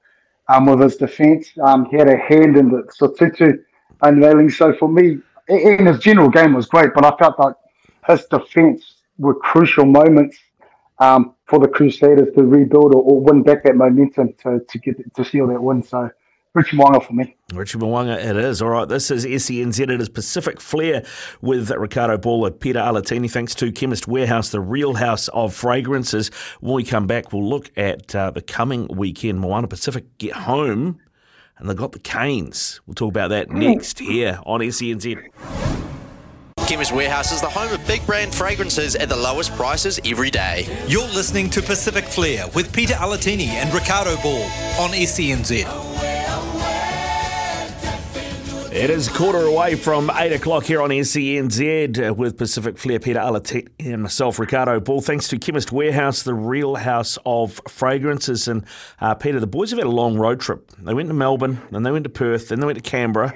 um, 0.51 0.65
with 0.65 0.81
his 0.81 0.97
defence. 0.97 1.49
Um, 1.63 1.85
he 1.85 1.97
had 1.97 2.09
a 2.09 2.17
hand 2.17 2.57
in 2.57 2.69
the 2.69 2.83
Sotutu 2.99 3.63
unveiling. 4.01 4.49
So 4.49 4.73
for 4.73 4.89
me, 4.89 5.19
in 5.47 5.85
his 5.85 5.99
general 5.99 6.29
game 6.29 6.53
was 6.53 6.67
great, 6.67 6.93
but 6.93 7.05
I 7.05 7.15
felt 7.17 7.39
like 7.39 7.55
his 8.07 8.25
defence 8.25 8.95
were 9.17 9.35
crucial 9.35 9.85
moments 9.85 10.37
um, 10.99 11.35
for 11.45 11.59
the 11.59 11.67
Crusaders 11.67 12.33
to 12.35 12.43
rebuild 12.43 12.93
or, 12.93 13.01
or, 13.01 13.21
win 13.21 13.43
back 13.43 13.63
that 13.63 13.75
momentum 13.75 14.33
to, 14.43 14.59
to 14.67 14.77
get 14.77 15.15
to 15.15 15.25
seal 15.25 15.47
that 15.47 15.61
win. 15.61 15.81
So 15.81 16.09
Richie 16.53 16.75
Mo'unga 16.75 17.01
for 17.05 17.13
me. 17.13 17.33
Richie 17.53 17.77
Mo'unga, 17.77 18.17
it 18.17 18.35
is. 18.35 18.61
All 18.61 18.69
right, 18.69 18.87
this 18.87 19.09
is 19.09 19.25
SENZ. 19.25 19.79
It 19.79 20.01
is 20.01 20.09
Pacific 20.09 20.59
Flair 20.59 21.05
with 21.41 21.71
Riccardo 21.71 22.17
Ball 22.17 22.45
and 22.45 22.59
Pita 22.59 22.79
Alatini. 22.79 23.31
Thanks 23.31 23.55
to 23.55 23.71
Chemist 23.71 24.05
Warehouse, 24.05 24.49
the 24.49 24.59
real 24.59 24.95
house 24.95 25.29
of 25.29 25.53
fragrances. 25.53 26.29
When 26.59 26.73
we 26.73 26.83
come 26.83 27.07
back, 27.07 27.31
we'll 27.31 27.47
look 27.47 27.71
at 27.77 28.13
uh, 28.13 28.31
the 28.31 28.41
coming 28.41 28.87
weekend. 28.89 29.39
Moana 29.39 29.69
Pacific 29.69 30.17
get 30.17 30.33
home, 30.33 30.99
and 31.57 31.69
they've 31.69 31.77
got 31.77 31.93
the 31.93 31.99
Canes. 31.99 32.81
We'll 32.85 32.95
talk 32.95 33.11
about 33.11 33.29
that 33.29 33.49
next 33.49 33.99
here 33.99 34.41
on 34.45 34.59
SENZ. 34.59 35.29
Chemist 36.67 36.91
Warehouse 36.91 37.31
is 37.31 37.41
the 37.41 37.49
home 37.49 37.73
of 37.73 37.85
big 37.87 38.05
brand 38.05 38.33
fragrances 38.33 38.95
at 38.95 39.07
the 39.07 39.15
lowest 39.15 39.53
prices 39.55 40.01
every 40.05 40.29
day. 40.29 40.65
You're 40.87 41.03
listening 41.03 41.49
to 41.51 41.61
Pacific 41.61 42.05
Flair 42.05 42.45
with 42.55 42.73
Pita 42.73 42.93
Alatini 42.93 43.47
and 43.47 43.73
Riccardo 43.73 44.17
Ball 44.17 44.43
on 44.79 44.91
SENZ. 44.91 45.80
It 48.71 48.89
is 48.89 49.09
quarter 49.09 49.41
away 49.47 49.75
from 49.75 50.09
8 50.09 50.31
o'clock 50.31 50.63
here 50.63 50.81
on 50.81 50.91
SENZ 50.91 52.15
with 52.15 52.37
Pacific 52.37 52.77
Flair, 52.77 52.99
Pita 52.99 53.19
Alatet 53.19 53.67
and 53.81 54.03
myself, 54.03 54.39
Riccardo 54.39 54.79
Ball. 54.79 55.01
Thanks 55.01 55.27
to 55.27 55.37
Chemist 55.37 55.73
Warehouse, 55.73 56.23
the 56.23 56.33
real 56.33 56.75
house 56.75 57.17
of 57.25 57.59
fragrances. 57.67 58.47
And 58.47 58.65
uh, 59.01 59.13
Pita, 59.15 59.41
the 59.41 59.45
boys 59.45 59.71
have 59.71 59.79
had 59.79 59.87
a 59.87 59.91
long 59.91 60.17
road 60.17 60.39
trip. 60.39 60.71
They 60.79 60.93
went 60.93 61.09
to 61.09 61.13
Melbourne, 61.13 61.61
then 61.69 61.83
they 61.83 61.91
went 61.91 62.05
to 62.05 62.09
Perth, 62.09 62.47
then 62.47 62.61
they 62.61 62.65
went 62.65 62.81
to 62.81 62.89
Canberra. 62.89 63.33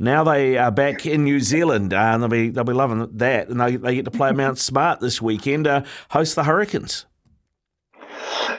Now 0.00 0.24
they 0.24 0.58
are 0.58 0.72
back 0.72 1.06
in 1.06 1.22
New 1.22 1.38
Zealand, 1.38 1.94
uh, 1.94 1.98
and 1.98 2.20
they'll 2.20 2.28
be 2.28 2.50
they'll 2.50 2.64
be 2.64 2.72
loving 2.72 3.08
that. 3.18 3.48
And 3.48 3.60
they, 3.60 3.76
they 3.76 3.94
get 3.94 4.06
to 4.06 4.10
play 4.10 4.32
Mount 4.32 4.58
Smart 4.58 4.98
this 4.98 5.22
weekend, 5.22 5.68
uh, 5.68 5.84
host 6.10 6.34
the 6.34 6.42
Hurricanes. 6.42 7.06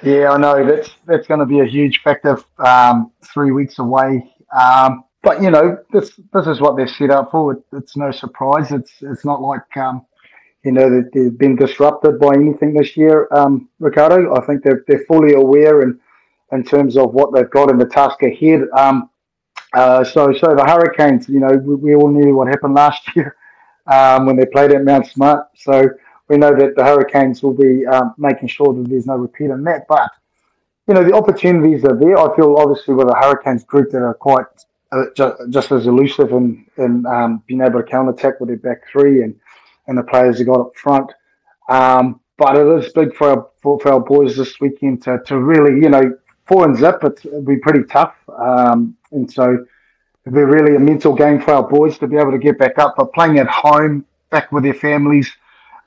Yeah, 0.01 0.31
I 0.31 0.38
know 0.38 0.65
that's 0.65 0.89
that's 1.05 1.27
going 1.27 1.41
to 1.41 1.45
be 1.45 1.60
a 1.60 1.65
huge 1.65 2.01
factor. 2.03 2.39
Um, 2.57 3.12
three 3.22 3.51
weeks 3.51 3.79
away. 3.79 4.34
Um, 4.57 5.03
but 5.25 5.41
you 5.44 5.51
know, 5.51 5.77
this 5.91 6.08
this 6.34 6.48
is 6.48 6.62
what 6.62 6.77
they're 6.77 6.88
set 7.00 7.12
up 7.12 7.32
for. 7.32 7.53
It, 7.53 7.60
it's 7.74 7.98
no 7.98 8.12
surprise. 8.12 8.72
It's 8.72 8.94
it's 9.01 9.25
not 9.25 9.41
like 9.41 9.75
um, 9.75 10.05
you 10.63 10.72
know 10.72 10.89
that 10.89 11.12
they've 11.13 11.38
been 11.46 11.58
disrupted 11.58 12.20
by 12.20 12.32
anything 12.36 12.74
this 12.75 12.96
year, 12.96 13.27
um, 13.32 13.67
Riccardo. 13.79 14.36
I 14.39 14.46
think 14.46 14.63
they're 14.63 14.84
they're 14.88 15.05
fully 15.12 15.34
aware 15.34 15.82
and 15.82 16.00
in, 16.51 16.60
in 16.60 16.63
terms 16.63 16.96
of 16.96 17.13
what 17.13 17.34
they've 17.34 17.50
got 17.50 17.72
in 17.72 17.77
the 17.77 17.88
task 18.00 18.24
ahead. 18.24 18.62
Um, 18.77 18.98
Uh, 19.75 20.03
so, 20.05 20.32
so 20.41 20.55
the 20.55 20.63
Hurricanes, 20.63 21.27
you 21.27 21.41
know, 21.44 21.51
we, 21.67 21.75
we 21.75 21.96
all 21.96 22.10
knew 22.10 22.34
what 22.34 22.48
happened 22.48 22.75
last 22.75 23.03
year 23.15 23.36
um, 23.88 24.25
when 24.25 24.38
they 24.38 24.46
played 24.46 24.72
at 24.72 24.86
Mount 24.86 25.05
Smart. 25.08 25.48
So 25.55 25.89
we 26.29 26.38
know 26.38 26.55
that 26.55 26.75
the 26.77 26.84
Hurricanes 26.89 27.44
will 27.44 27.53
be 27.53 27.86
um, 27.86 28.13
making 28.17 28.48
sure 28.48 28.74
that 28.74 28.88
there's 28.89 29.05
no 29.05 29.17
repeat 29.17 29.50
in 29.50 29.63
that. 29.65 29.82
But 29.88 30.10
you 30.88 30.94
know, 30.94 31.03
the 31.03 31.13
opportunities 31.13 31.84
are 31.84 31.98
there. 31.98 32.17
I 32.17 32.34
feel 32.38 32.55
obviously 32.58 32.94
with 32.94 33.08
the 33.08 33.20
Hurricanes 33.22 33.65
group 33.65 33.91
that 33.91 34.01
are 34.01 34.13
quite 34.13 34.46
just, 35.15 35.36
just, 35.50 35.72
as 35.72 35.88
elusive 35.88 36.32
in, 36.32 36.65
in 36.77 37.06
um, 37.06 37.44
being 37.48 37.62
able 37.62 37.82
to 37.82 37.84
counter 37.84 38.12
attack 38.12 38.39
with 38.39 38.50
their 38.50 38.58
back 38.58 38.82
three 38.92 39.24
and, 39.24 39.36
and 39.88 39.98
the 39.98 40.04
players 40.04 40.38
they 40.38 40.44
got 40.44 40.60
up 40.60 40.75
front. 40.75 41.12
Um, 41.70 42.20
but 42.38 42.58
it 42.58 42.68
is 42.68 42.92
big 42.94 43.15
for 43.15 43.30
our, 43.30 43.48
for, 43.62 43.80
for, 43.80 43.94
our 43.94 44.00
boys 44.00 44.36
this 44.36 44.60
weekend 44.60 45.01
to, 45.04 45.20
to 45.25 45.39
really, 45.39 45.82
you 45.82 45.89
know, 45.89 46.18
four 46.48 46.65
and 46.65 46.77
zip, 46.77 47.04
it'll 47.04 47.42
be 47.42 47.58
pretty 47.58 47.84
tough. 47.86 48.15
Um, 48.38 48.96
and 49.12 49.32
so 49.32 49.65
it'll 50.25 50.36
be 50.36 50.42
really 50.42 50.75
a 50.75 50.80
mental 50.80 51.15
game 51.15 51.42
for 51.42 51.54
our 51.54 51.68
boys 51.68 51.98
to 52.00 52.08
be 52.08 52.18
able 52.18 52.32
to 52.32 52.38
get 52.38 52.58
back 52.60 52.77
up. 52.77 52.96
But 52.98 53.13
playing 53.13 53.39
at 53.39 53.48
home, 53.48 54.06
back 54.30 54.51
with 54.51 54.63
their 54.63 54.74
families, 54.74 55.32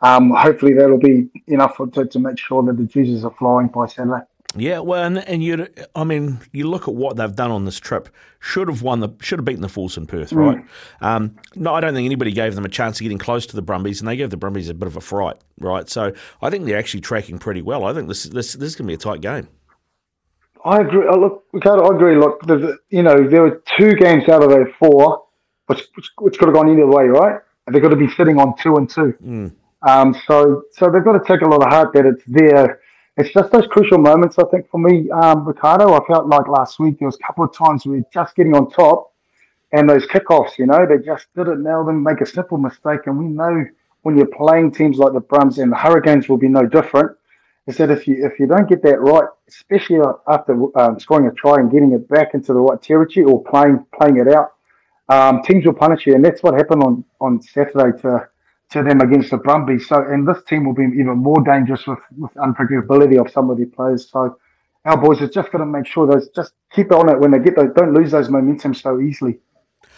um, 0.00 0.30
hopefully 0.30 0.74
that'll 0.74 0.98
be 0.98 1.28
enough 1.48 1.76
to, 1.76 2.06
to 2.06 2.18
make 2.18 2.38
sure 2.38 2.62
that 2.62 2.76
the 2.76 2.84
juices 2.84 3.24
are 3.24 3.34
flowing 3.38 3.68
by 3.68 3.86
Saturday. 3.86 4.24
Yeah, 4.56 4.78
well, 4.78 5.04
and, 5.04 5.18
and 5.18 5.42
you, 5.42 5.68
I 5.94 6.04
mean, 6.04 6.38
you 6.52 6.68
look 6.68 6.88
at 6.88 6.94
what 6.94 7.16
they've 7.16 7.34
done 7.34 7.50
on 7.50 7.66
this 7.66 7.78
trip. 7.78 8.08
Should 8.40 8.68
have 8.68 8.80
won 8.80 9.00
the, 9.00 9.10
should 9.20 9.38
have 9.38 9.44
beaten 9.44 9.60
the 9.60 9.68
Force 9.68 9.96
in 9.98 10.06
Perth, 10.06 10.32
right? 10.32 10.58
Mm. 11.02 11.06
Um, 11.06 11.36
no, 11.54 11.74
I 11.74 11.80
don't 11.80 11.92
think 11.92 12.06
anybody 12.06 12.32
gave 12.32 12.54
them 12.54 12.64
a 12.64 12.68
chance 12.68 12.98
of 12.98 13.02
getting 13.02 13.18
close 13.18 13.44
to 13.46 13.56
the 13.56 13.62
Brumbies, 13.62 14.00
and 14.00 14.08
they 14.08 14.16
gave 14.16 14.30
the 14.30 14.38
Brumbies 14.38 14.70
a 14.70 14.74
bit 14.74 14.86
of 14.86 14.96
a 14.96 15.02
fright, 15.02 15.36
right? 15.60 15.88
So 15.88 16.12
I 16.40 16.48
think 16.48 16.64
they're 16.64 16.78
actually 16.78 17.02
tracking 17.02 17.38
pretty 17.38 17.60
well. 17.60 17.84
I 17.84 17.92
think 17.92 18.08
this 18.08 18.24
this 18.24 18.54
this 18.54 18.70
is 18.70 18.76
going 18.76 18.86
to 18.86 18.90
be 18.90 18.94
a 18.94 18.96
tight 18.96 19.20
game. 19.20 19.48
I 20.64 20.80
agree. 20.80 21.06
Oh, 21.08 21.18
look, 21.18 21.44
Riccardo, 21.52 21.84
I 21.84 21.94
agree. 21.94 22.16
Look, 22.16 22.42
the, 22.46 22.78
you 22.90 23.02
know, 23.02 23.28
there 23.28 23.42
were 23.42 23.62
two 23.78 23.94
games 23.94 24.28
out 24.28 24.42
of 24.42 24.50
those 24.50 24.66
four, 24.78 25.24
which, 25.66 25.82
which, 25.94 26.10
which 26.18 26.38
could 26.38 26.48
have 26.48 26.54
gone 26.54 26.68
either 26.68 26.86
way, 26.86 27.04
right? 27.04 27.40
And 27.66 27.74
they've 27.74 27.82
got 27.82 27.90
to 27.90 27.96
be 27.96 28.08
sitting 28.10 28.38
on 28.38 28.56
two 28.56 28.76
and 28.76 28.88
two. 28.88 29.14
Mm. 29.24 29.54
Um, 29.86 30.16
so, 30.26 30.64
so 30.72 30.90
they've 30.90 31.04
got 31.04 31.12
to 31.12 31.24
take 31.24 31.42
a 31.42 31.48
lot 31.48 31.64
of 31.64 31.72
heart 31.72 31.92
that 31.94 32.06
it's 32.06 32.24
there 32.26 32.80
it's 33.18 33.30
just 33.32 33.50
those 33.50 33.66
crucial 33.66 33.98
moments. 33.98 34.38
I 34.38 34.44
think 34.44 34.70
for 34.70 34.78
me, 34.78 35.10
um, 35.10 35.44
Riccardo, 35.46 35.92
I 35.92 36.06
felt 36.06 36.28
like 36.28 36.46
last 36.46 36.78
week 36.78 37.00
there 37.00 37.06
was 37.06 37.16
a 37.16 37.26
couple 37.26 37.44
of 37.44 37.52
times 37.52 37.84
we 37.84 37.98
were 37.98 38.04
just 38.12 38.36
getting 38.36 38.54
on 38.54 38.70
top, 38.70 39.12
and 39.72 39.90
those 39.90 40.06
kickoffs, 40.06 40.56
you 40.56 40.66
know, 40.66 40.86
they 40.86 40.98
just 41.04 41.26
didn't 41.34 41.62
nail 41.62 41.84
them, 41.84 42.02
make 42.02 42.20
a 42.20 42.26
simple 42.26 42.58
mistake, 42.58 43.00
and 43.06 43.18
we 43.18 43.26
know 43.26 43.66
when 44.02 44.16
you're 44.16 44.26
playing 44.26 44.70
teams 44.70 44.98
like 44.98 45.12
the 45.12 45.20
Brums 45.20 45.58
and 45.58 45.72
the 45.72 45.76
Hurricanes 45.76 46.28
will 46.28 46.38
be 46.38 46.48
no 46.48 46.64
different. 46.64 47.16
Is 47.66 47.76
that 47.78 47.90
if 47.90 48.06
you 48.06 48.24
if 48.24 48.38
you 48.38 48.46
don't 48.46 48.68
get 48.68 48.82
that 48.84 49.00
right, 49.00 49.28
especially 49.48 49.98
after 50.28 50.78
um, 50.78 50.98
scoring 50.98 51.26
a 51.26 51.32
try 51.32 51.56
and 51.56 51.70
getting 51.70 51.92
it 51.92 52.08
back 52.08 52.32
into 52.32 52.54
the 52.54 52.60
right 52.60 52.80
territory 52.80 53.26
or 53.26 53.42
playing 53.44 53.84
playing 53.92 54.16
it 54.16 54.28
out, 54.28 54.54
um, 55.10 55.42
teams 55.42 55.66
will 55.66 55.74
punish 55.74 56.06
you, 56.06 56.14
and 56.14 56.24
that's 56.24 56.42
what 56.42 56.54
happened 56.54 56.82
on 56.82 57.04
on 57.20 57.42
Saturday 57.42 58.00
to 58.00 58.28
to 58.70 58.82
them 58.82 59.00
against 59.00 59.30
the 59.30 59.38
Brumbies. 59.38 59.88
So, 59.88 60.02
and 60.02 60.26
this 60.26 60.42
team 60.44 60.64
will 60.64 60.74
be 60.74 60.84
even 60.84 61.18
more 61.18 61.42
dangerous 61.42 61.86
with, 61.86 61.98
with 62.16 62.32
unpredictability 62.34 63.20
of 63.20 63.30
some 63.30 63.50
of 63.50 63.56
their 63.56 63.66
players. 63.66 64.10
So, 64.10 64.38
our 64.84 64.96
boys 64.96 65.20
are 65.20 65.28
just 65.28 65.50
going 65.50 65.60
to 65.60 65.66
make 65.66 65.86
sure 65.86 66.06
those 66.06 66.28
just 66.30 66.52
keep 66.72 66.92
on 66.92 67.08
it 67.08 67.18
when 67.18 67.30
they 67.30 67.38
get 67.38 67.56
those, 67.56 67.72
don't 67.74 67.94
lose 67.94 68.10
those 68.10 68.28
momentum 68.28 68.74
so 68.74 69.00
easily 69.00 69.38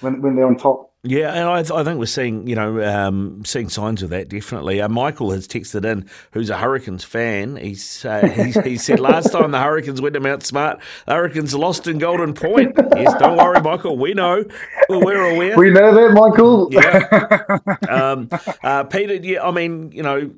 when, 0.00 0.21
when 0.23 0.37
they're 0.37 0.47
on 0.47 0.57
top. 0.57 0.89
Yeah, 1.02 1.33
and 1.33 1.49
I, 1.49 1.62
th- 1.62 1.73
I 1.73 1.83
think 1.83 1.99
we're 1.99 2.04
seeing 2.04 2.47
you 2.47 2.54
know 2.54 2.83
um, 2.85 3.42
seeing 3.47 3.71
signs 3.71 4.02
of 4.02 4.11
that 4.11 4.28
definitely. 4.28 4.83
Uh, 4.83 4.88
Michael 4.88 5.30
has 5.30 5.49
texted 5.49 5.90
in, 5.90 6.07
who's 6.33 6.50
a 6.50 6.59
Hurricanes 6.59 7.04
fan. 7.04 7.57
He's, 7.57 8.04
uh, 8.04 8.26
he 8.64 8.76
said 8.76 9.00
last 9.00 9.33
time 9.33 9.50
the 9.50 9.61
Hurricanes 9.61 10.02
went 10.02 10.12
to 10.12 10.21
Mount 10.21 10.45
Smart, 10.45 10.78
the 11.07 11.14
Hurricanes 11.14 11.54
lost 11.54 11.87
in 11.87 11.97
Golden 11.97 12.35
Point. 12.35 12.75
yes, 12.97 13.14
don't 13.19 13.38
worry, 13.38 13.62
Michael. 13.62 13.97
We 13.97 14.12
know. 14.12 14.45
We're 14.90 15.30
aware. 15.30 15.57
We 15.57 15.71
know 15.71 15.95
that, 15.95 16.12
Michael. 16.12 16.69
Yeah. 16.71 17.78
um, 17.88 18.28
uh, 18.62 18.85
Pita, 18.85 19.25
yeah, 19.26 19.42
I 19.42 19.52
mean, 19.52 19.92
you 19.92 20.02
know, 20.02 20.33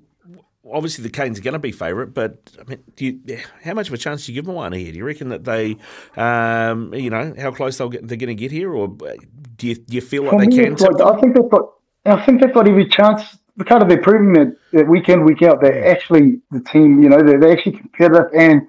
obviously 0.70 1.02
the 1.02 1.10
Canes 1.10 1.40
are 1.40 1.42
going 1.42 1.54
to 1.54 1.58
be 1.58 1.72
favourite, 1.72 2.14
but 2.14 2.38
I 2.60 2.64
mean, 2.64 2.78
you, 2.98 3.20
how 3.64 3.74
much 3.74 3.88
of 3.88 3.94
a 3.94 3.98
chance 3.98 4.26
do 4.26 4.32
you 4.32 4.36
give 4.36 4.46
them 4.46 4.54
one 4.54 4.72
here? 4.72 4.92
Do 4.92 4.98
you 4.98 5.04
reckon 5.04 5.30
that 5.30 5.42
they, 5.44 5.76
um, 6.16 6.94
you 6.94 7.10
know, 7.10 7.34
how 7.36 7.50
close 7.50 7.78
they'll 7.78 7.88
get, 7.88 8.06
they're 8.06 8.16
going 8.16 8.28
to 8.28 8.40
get 8.40 8.52
here, 8.52 8.72
or 8.72 8.96
do 9.62 9.68
you, 9.68 9.76
do 9.76 9.94
you 9.94 10.00
feel 10.00 10.24
like 10.24 10.32
For 10.32 10.40
they 10.40 10.46
me, 10.48 10.56
can? 10.56 10.74
Like, 10.74 11.00
I 11.00 11.20
think 11.20 11.36
they've 11.36 11.48
got. 11.48 11.62
I 12.04 12.26
think 12.26 12.40
they've 12.40 12.52
got 12.52 12.66
every 12.66 12.88
chance. 12.88 13.38
Because 13.56 13.84
they're 13.86 14.02
proving 14.02 14.32
that, 14.32 14.56
that 14.72 14.88
week 14.88 15.08
in 15.10 15.24
week 15.24 15.42
out 15.42 15.60
they're 15.60 15.88
actually 15.88 16.40
the 16.50 16.60
team. 16.60 17.02
You 17.02 17.10
know, 17.10 17.22
they're, 17.22 17.38
they're 17.38 17.52
actually 17.52 17.76
competitive, 17.78 18.32
and 18.36 18.62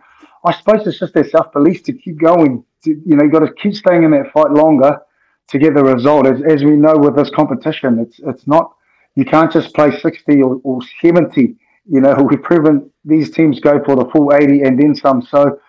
I 0.45 0.53
suppose 0.53 0.85
it's 0.85 1.00
just 1.00 1.15
their 1.15 1.27
self 1.27 1.51
belief 1.51 1.83
to 1.85 1.93
keep 1.93 2.19
going. 2.19 2.63
To, 2.83 2.89
you 2.91 3.15
know, 3.15 3.23
you 3.23 3.31
got 3.31 3.39
to 3.39 3.53
keep 3.53 3.73
staying 3.73 4.03
in 4.03 4.12
that 4.12 4.31
fight 4.31 4.51
longer 4.51 5.00
to 5.47 5.57
get 5.57 5.73
the 5.73 5.83
result. 5.83 6.27
As, 6.27 6.43
as 6.43 6.63
we 6.63 6.75
know 6.75 6.95
with 6.95 7.15
this 7.15 7.31
competition, 7.31 7.97
it's 7.97 8.19
it's 8.27 8.45
not 8.45 8.75
you 9.15 9.25
can't 9.25 9.51
just 9.51 9.73
play 9.73 9.97
sixty 10.00 10.43
or, 10.43 10.62
or 10.63 10.79
seventy 11.01 11.55
you 11.85 12.01
know, 12.01 12.13
we've 12.29 12.41
proven 12.41 12.89
these 13.05 13.31
teams 13.31 13.59
go 13.59 13.83
for 13.83 13.95
the 13.95 14.05
full 14.05 14.33
80 14.33 14.62
and 14.62 14.81
then 14.81 14.95
some. 14.95 15.21
So 15.21 15.59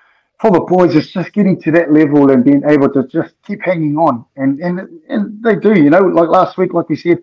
for 0.44 0.50
the 0.50 0.60
boys, 0.60 0.94
it's 0.94 1.08
just 1.08 1.32
getting 1.32 1.58
to 1.62 1.70
that 1.72 1.90
level 1.90 2.30
and 2.30 2.44
being 2.44 2.62
able 2.68 2.92
to 2.92 3.06
just 3.08 3.34
keep 3.46 3.62
hanging 3.62 3.96
on. 3.96 4.26
And 4.36 4.60
and 4.60 5.00
and 5.08 5.42
they 5.42 5.56
do, 5.56 5.72
you 5.72 5.88
know, 5.88 6.00
like 6.00 6.28
last 6.28 6.58
week, 6.58 6.74
like 6.74 6.90
we 6.90 6.96
said, 6.96 7.18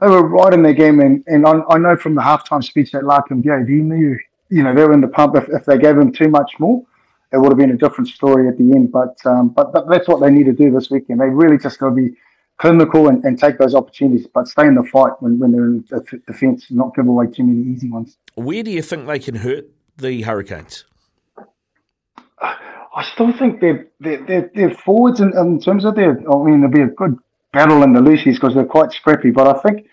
they 0.00 0.08
were 0.08 0.26
right 0.26 0.52
in 0.52 0.64
their 0.64 0.72
game. 0.72 0.98
And, 0.98 1.22
and 1.28 1.46
I, 1.46 1.60
I 1.70 1.78
know 1.78 1.96
from 1.96 2.16
the 2.16 2.20
halftime 2.20 2.64
speech 2.64 2.90
that 2.90 3.04
Larkham 3.04 3.44
gave, 3.44 3.68
he 3.68 3.76
knew, 3.76 4.18
you 4.48 4.64
know, 4.64 4.74
they 4.74 4.82
were 4.82 4.92
in 4.92 5.00
the 5.00 5.06
pump. 5.06 5.36
If, 5.36 5.48
if 5.50 5.64
they 5.64 5.78
gave 5.78 5.96
him 5.96 6.10
too 6.10 6.28
much 6.28 6.50
more, 6.58 6.84
it 7.32 7.38
would 7.38 7.50
have 7.52 7.58
been 7.58 7.70
a 7.70 7.76
different 7.76 8.08
story 8.08 8.48
at 8.48 8.58
the 8.58 8.64
end. 8.64 8.90
But, 8.90 9.24
um, 9.24 9.50
but, 9.50 9.72
that's 9.88 10.08
what 10.08 10.20
they 10.20 10.30
need 10.30 10.46
to 10.46 10.52
do 10.52 10.72
this 10.72 10.90
weekend. 10.90 11.20
They 11.20 11.28
really 11.28 11.58
just 11.58 11.78
got 11.78 11.90
to 11.90 11.94
be 11.94 12.16
clinical 12.58 13.06
and, 13.06 13.24
and 13.24 13.38
take 13.38 13.56
those 13.56 13.76
opportunities, 13.76 14.26
but 14.26 14.48
stay 14.48 14.66
in 14.66 14.74
the 14.74 14.82
fight 14.82 15.12
when, 15.20 15.38
when 15.38 15.52
they're 15.52 15.66
in 15.66 15.84
the 15.90 16.20
defence, 16.26 16.66
not 16.70 16.92
give 16.96 17.06
away 17.06 17.28
too 17.28 17.44
many 17.44 17.72
easy 17.72 17.88
ones. 17.88 18.18
Where 18.34 18.64
do 18.64 18.72
you 18.72 18.82
think 18.82 19.06
they 19.06 19.20
can 19.20 19.36
hurt 19.36 19.68
the 19.96 20.22
Hurricanes? 20.22 20.84
I 22.96 23.02
still 23.12 23.32
think 23.32 23.60
they're, 23.60 23.86
they're, 24.00 24.50
they're, 24.54 24.74
forwards 24.74 25.20
in, 25.20 25.36
in, 25.36 25.60
terms 25.60 25.84
of 25.84 25.94
their, 25.96 26.10
I 26.10 26.44
mean, 26.44 26.60
there'll 26.60 26.70
be 26.70 26.82
a 26.82 26.86
good 26.86 27.18
battle 27.52 27.82
in 27.82 27.92
the 27.92 28.00
loosies 28.00 28.34
because 28.34 28.54
they're 28.54 28.64
quite 28.64 28.92
scrappy, 28.92 29.30
but 29.30 29.48
I 29.48 29.60
think 29.60 29.88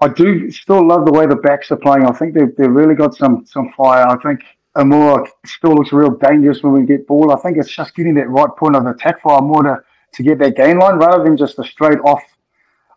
I 0.00 0.08
do 0.08 0.50
still 0.50 0.86
love 0.86 1.04
the 1.04 1.12
way 1.12 1.26
the 1.26 1.36
backs 1.36 1.70
are 1.70 1.76
playing. 1.76 2.06
I 2.06 2.12
think 2.12 2.34
they've, 2.34 2.54
they've 2.56 2.70
really 2.70 2.94
got 2.94 3.14
some, 3.14 3.44
some 3.46 3.72
fire. 3.76 4.06
I 4.08 4.16
think 4.22 4.40
Aumua 4.76 5.26
still 5.44 5.74
looks 5.74 5.92
real 5.92 6.10
dangerous 6.10 6.62
when 6.62 6.72
we 6.72 6.84
get 6.84 7.06
ball. 7.06 7.32
I 7.32 7.40
think 7.40 7.58
it's 7.58 7.70
just 7.70 7.94
getting 7.94 8.14
that 8.14 8.28
right 8.28 8.50
point 8.58 8.76
of 8.76 8.86
attack 8.86 9.20
for 9.22 9.38
Aumua 9.38 9.62
to 9.64 9.84
to 10.12 10.22
get 10.22 10.38
that 10.38 10.56
gain 10.56 10.78
line 10.78 10.96
rather 10.96 11.24
than 11.24 11.36
just 11.36 11.58
a 11.58 11.64
straight 11.64 11.98
off 12.04 12.22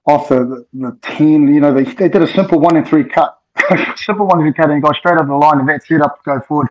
off 0.06 0.30
the, 0.30 0.66
the, 0.74 0.90
the 0.92 0.98
10. 1.02 1.54
You 1.54 1.60
know, 1.60 1.74
they, 1.74 1.84
they 1.84 2.10
did 2.10 2.22
a 2.22 2.28
simple 2.28 2.60
one 2.60 2.78
and 2.78 2.88
three 2.88 3.04
cut, 3.04 3.40
simple 3.96 4.28
one 4.28 4.40
and 4.40 4.46
three 4.46 4.54
cut 4.54 4.70
and 4.70 4.84
go 4.84 4.92
straight 4.92 5.18
up 5.18 5.26
the 5.26 5.34
line 5.34 5.60
and 5.60 5.68
that's 5.68 5.88
set 5.88 6.02
up 6.02 6.18
to 6.18 6.22
go 6.26 6.40
forward 6.42 6.68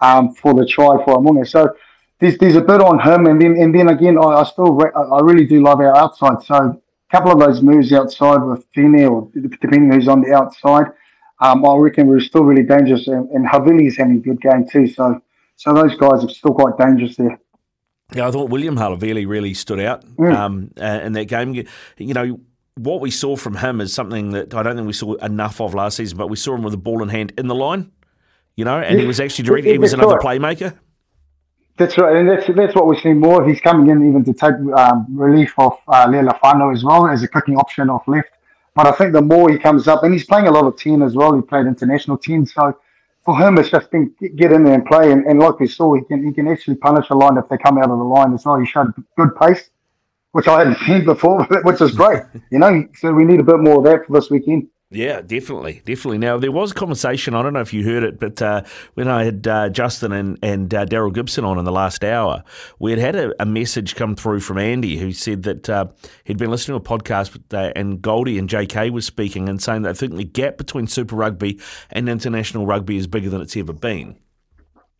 um, 0.00 0.34
for 0.34 0.54
the 0.54 0.66
try 0.66 1.02
for 1.04 1.18
Amunga. 1.18 1.46
So 1.48 1.74
there's, 2.20 2.38
there's 2.38 2.56
a 2.56 2.60
bit 2.60 2.80
on 2.80 2.98
him. 2.98 3.26
And 3.26 3.40
then 3.40 3.56
and 3.56 3.74
then 3.74 3.88
again, 3.88 4.18
I, 4.18 4.26
I 4.26 4.44
still 4.44 4.72
re- 4.72 4.92
I 4.94 5.20
really 5.20 5.46
do 5.46 5.62
love 5.62 5.80
our 5.80 5.96
outside. 5.96 6.42
So 6.42 6.54
a 6.54 6.76
couple 7.10 7.32
of 7.32 7.38
those 7.38 7.62
moves 7.62 7.92
outside 7.92 8.42
with 8.42 8.66
Fine 8.74 9.04
or 9.04 9.30
depending 9.34 9.92
who's 9.92 10.08
on 10.08 10.22
the 10.22 10.34
outside, 10.34 10.86
um, 11.40 11.64
I 11.64 11.76
reckon 11.76 12.06
we're 12.06 12.20
still 12.20 12.44
really 12.44 12.62
dangerous. 12.62 13.06
And, 13.06 13.28
and 13.30 13.46
Havili's 13.46 13.96
having 13.96 14.16
a 14.16 14.20
good 14.20 14.40
game 14.40 14.66
too. 14.68 14.88
So 14.88 15.20
so 15.56 15.72
those 15.72 15.96
guys 15.96 16.24
are 16.24 16.28
still 16.28 16.54
quite 16.54 16.76
dangerous 16.78 17.16
there. 17.16 17.38
Yeah, 18.14 18.28
I 18.28 18.30
thought 18.30 18.50
William 18.50 18.76
Havili 18.76 19.26
really 19.26 19.52
stood 19.54 19.80
out 19.80 20.04
mm. 20.16 20.32
um, 20.32 20.70
in 20.76 21.12
that 21.14 21.24
game. 21.24 21.54
You 21.98 22.14
know, 22.14 22.40
what 22.76 23.00
we 23.00 23.10
saw 23.10 23.36
from 23.36 23.56
him 23.56 23.80
is 23.80 23.92
something 23.92 24.30
that 24.30 24.54
I 24.54 24.62
don't 24.62 24.76
think 24.76 24.86
we 24.86 24.92
saw 24.92 25.14
enough 25.14 25.60
of 25.60 25.74
last 25.74 25.96
season, 25.96 26.18
but 26.18 26.28
we 26.28 26.36
saw 26.36 26.54
him 26.54 26.62
with 26.62 26.72
the 26.72 26.78
ball 26.78 27.02
in 27.02 27.08
hand 27.08 27.32
in 27.36 27.48
the 27.48 27.54
line, 27.54 27.90
you 28.56 28.64
know, 28.64 28.80
and 28.80 28.98
he 28.98 29.06
was 29.06 29.20
actually 29.20 29.44
direct, 29.44 29.66
he 29.66 29.78
was 29.78 29.92
another 29.92 30.16
right. 30.16 30.40
playmaker. 30.40 30.76
That's 31.76 31.98
right, 31.98 32.16
and 32.16 32.28
that's 32.28 32.46
that's 32.56 32.74
what 32.74 32.86
we're 32.86 32.98
seeing 32.98 33.20
more. 33.20 33.46
He's 33.46 33.60
coming 33.60 33.90
in 33.90 34.08
even 34.08 34.24
to 34.24 34.32
take 34.32 34.54
um, 34.76 35.06
relief 35.10 35.54
off 35.58 35.78
uh, 35.88 36.06
Lealiifano 36.06 36.72
as 36.72 36.82
well 36.82 37.06
as 37.06 37.22
a 37.22 37.28
cooking 37.28 37.56
option 37.56 37.90
off 37.90 38.08
left. 38.08 38.30
But 38.74 38.86
I 38.86 38.92
think 38.92 39.12
the 39.12 39.22
more 39.22 39.50
he 39.50 39.58
comes 39.58 39.86
up, 39.86 40.02
and 40.02 40.12
he's 40.12 40.24
playing 40.24 40.48
a 40.48 40.50
lot 40.50 40.66
of 40.66 40.76
10 40.78 41.02
as 41.02 41.14
well, 41.14 41.34
he 41.34 41.42
played 41.42 41.66
international 41.66 42.18
10, 42.18 42.46
so 42.46 42.78
for 43.26 43.36
him, 43.36 43.58
it's 43.58 43.70
just 43.70 43.90
been 43.90 44.14
get 44.36 44.52
in 44.52 44.64
there 44.64 44.74
and 44.74 44.86
play. 44.86 45.12
And, 45.12 45.26
and 45.26 45.38
like 45.38 45.58
we 45.58 45.66
saw, 45.66 45.94
he 45.94 46.02
can 46.02 46.24
he 46.24 46.32
can 46.32 46.48
actually 46.48 46.76
punish 46.76 47.10
a 47.10 47.14
line 47.14 47.36
if 47.36 47.48
they 47.50 47.58
come 47.58 47.76
out 47.76 47.90
of 47.90 47.98
the 47.98 48.04
line 48.04 48.32
as 48.32 48.46
well. 48.46 48.58
He 48.58 48.64
showed 48.64 48.92
good 49.18 49.36
pace, 49.36 49.68
which 50.32 50.48
I 50.48 50.58
hadn't 50.60 50.78
seen 50.86 51.04
before, 51.12 51.44
which 51.64 51.80
is 51.82 51.92
great. 51.92 52.22
You 52.50 52.60
know, 52.60 52.86
so 52.94 53.12
we 53.12 53.24
need 53.24 53.40
a 53.40 53.44
bit 53.44 53.58
more 53.58 53.78
of 53.78 53.84
that 53.84 54.06
for 54.06 54.12
this 54.14 54.30
weekend. 54.30 54.68
Yeah, 54.90 55.20
definitely, 55.20 55.82
definitely. 55.84 56.18
Now 56.18 56.38
there 56.38 56.52
was 56.52 56.70
a 56.70 56.74
conversation. 56.74 57.34
I 57.34 57.42
don't 57.42 57.52
know 57.52 57.60
if 57.60 57.72
you 57.72 57.82
heard 57.82 58.04
it, 58.04 58.20
but 58.20 58.40
uh, 58.40 58.62
when 58.94 59.08
I 59.08 59.24
had 59.24 59.46
uh, 59.46 59.68
Justin 59.68 60.12
and 60.12 60.38
and 60.42 60.72
uh, 60.72 60.86
Daryl 60.86 61.12
Gibson 61.12 61.44
on 61.44 61.58
in 61.58 61.64
the 61.64 61.72
last 61.72 62.04
hour, 62.04 62.44
we 62.78 62.92
had 62.92 63.00
had 63.00 63.16
a, 63.16 63.42
a, 63.42 63.46
message 63.46 63.96
come 63.96 64.14
through 64.14 64.40
from 64.40 64.58
Andy 64.58 64.96
who 64.96 65.10
said 65.10 65.42
that 65.42 65.68
uh, 65.68 65.86
he'd 66.22 66.38
been 66.38 66.52
listening 66.52 66.80
to 66.80 66.84
a 66.84 66.98
podcast 66.98 67.36
uh, 67.52 67.72
and 67.74 68.00
Goldie 68.00 68.38
and 68.38 68.48
JK 68.48 68.90
was 68.90 69.04
speaking 69.04 69.48
and 69.48 69.60
saying 69.60 69.82
that 69.82 69.90
I 69.90 69.94
think 69.94 70.14
the 70.14 70.24
gap 70.24 70.56
between 70.56 70.86
Super 70.86 71.16
Rugby 71.16 71.60
and 71.90 72.08
international 72.08 72.64
rugby 72.64 72.96
is 72.96 73.08
bigger 73.08 73.28
than 73.28 73.40
it's 73.40 73.56
ever 73.56 73.72
been. 73.72 74.16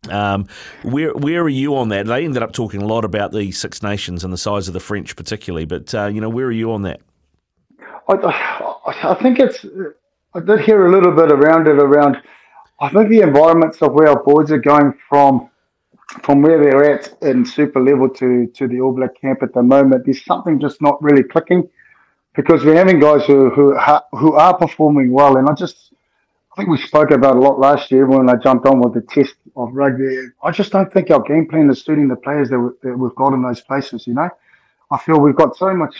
Um, 0.09 0.47
where 0.83 1.13
where 1.13 1.43
are 1.43 1.49
you 1.49 1.77
on 1.77 1.87
that? 1.89 2.07
They 2.07 2.25
ended 2.25 2.43
up 2.43 2.51
talking 2.51 2.81
a 2.81 2.85
lot 2.85 3.05
about 3.05 3.31
the 3.31 3.53
Six 3.53 3.81
Nations 3.81 4.25
and 4.25 4.33
the 4.33 4.37
size 4.37 4.67
of 4.67 4.73
the 4.73 4.81
French, 4.81 5.15
particularly. 5.15 5.63
But 5.63 5.95
uh, 5.95 6.07
you 6.07 6.19
know, 6.19 6.29
where 6.29 6.47
are 6.47 6.51
you 6.51 6.73
on 6.73 6.81
that? 6.81 6.99
I, 8.09 8.13
I, 8.13 8.76
I 8.87 9.15
think 9.21 9.39
it's. 9.39 9.65
I 10.33 10.39
did 10.39 10.61
hear 10.61 10.87
a 10.87 10.91
little 10.91 11.11
bit 11.11 11.31
around 11.31 11.67
it. 11.67 11.77
Around, 11.77 12.21
I 12.79 12.89
think 12.89 13.09
the 13.09 13.21
environments 13.21 13.81
of 13.81 13.93
where 13.93 14.07
our 14.07 14.23
boards 14.23 14.51
are 14.51 14.57
going 14.57 14.93
from, 15.09 15.49
from 16.23 16.41
where 16.41 16.61
they're 16.61 16.93
at 16.93 17.17
in 17.21 17.45
super 17.45 17.81
level 17.81 18.09
to 18.09 18.47
to 18.47 18.67
the 18.67 18.79
All 18.79 18.93
Black 18.93 19.19
camp 19.19 19.43
at 19.43 19.53
the 19.53 19.63
moment. 19.63 20.05
There's 20.05 20.23
something 20.23 20.59
just 20.59 20.81
not 20.81 21.01
really 21.03 21.23
clicking, 21.23 21.67
because 22.35 22.63
we're 22.63 22.75
having 22.75 22.99
guys 22.99 23.25
who 23.25 23.49
who 23.49 23.75
who 24.13 24.33
are 24.33 24.57
performing 24.57 25.11
well, 25.11 25.37
and 25.37 25.49
I 25.49 25.53
just 25.53 25.93
I 26.53 26.55
think 26.55 26.69
we 26.69 26.77
spoke 26.77 27.11
about 27.11 27.35
a 27.35 27.39
lot 27.39 27.59
last 27.59 27.91
year 27.91 28.05
when 28.05 28.29
I 28.29 28.35
jumped 28.35 28.65
on 28.67 28.79
with 28.79 28.93
the 28.93 29.01
test 29.01 29.35
of 29.55 29.73
rugby. 29.73 30.29
I 30.41 30.51
just 30.51 30.71
don't 30.71 30.91
think 30.93 31.11
our 31.11 31.21
game 31.21 31.47
plan 31.47 31.69
is 31.69 31.83
suiting 31.83 32.07
the 32.07 32.15
players 32.15 32.49
that, 32.49 32.59
we, 32.59 32.69
that 32.83 32.97
we've 32.97 33.15
got 33.15 33.33
in 33.33 33.43
those 33.43 33.61
places. 33.61 34.07
You 34.07 34.13
know, 34.13 34.29
I 34.91 34.97
feel 34.97 35.19
we've 35.19 35.35
got 35.35 35.57
so 35.57 35.73
much 35.73 35.95